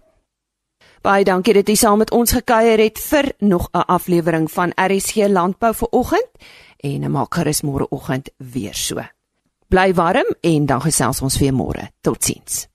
Baie 1.05 1.23
dankie 1.23 1.55
dat 1.61 1.71
jy 1.71 1.77
saam 1.79 2.03
met 2.03 2.11
ons 2.11 2.35
gekuier 2.35 2.83
het 2.83 2.99
vir 2.99 3.31
nog 3.39 3.69
'n 3.71 3.87
aflewering 3.87 4.51
van 4.51 4.75
RSG 4.75 5.31
Landbou 5.31 5.73
vir 5.73 5.89
oggend 5.91 6.31
en 6.83 7.11
maak 7.11 7.39
gerus 7.39 7.63
môre 7.63 7.87
oggend 7.89 8.29
weer 8.37 8.75
so. 8.75 8.99
Bly 9.69 9.93
warm 9.93 10.27
en 10.41 10.65
dan 10.65 10.81
gesels 10.81 11.21
ons 11.21 11.39
weer 11.39 11.53
môre. 11.53 11.87
Totsiens. 12.01 12.74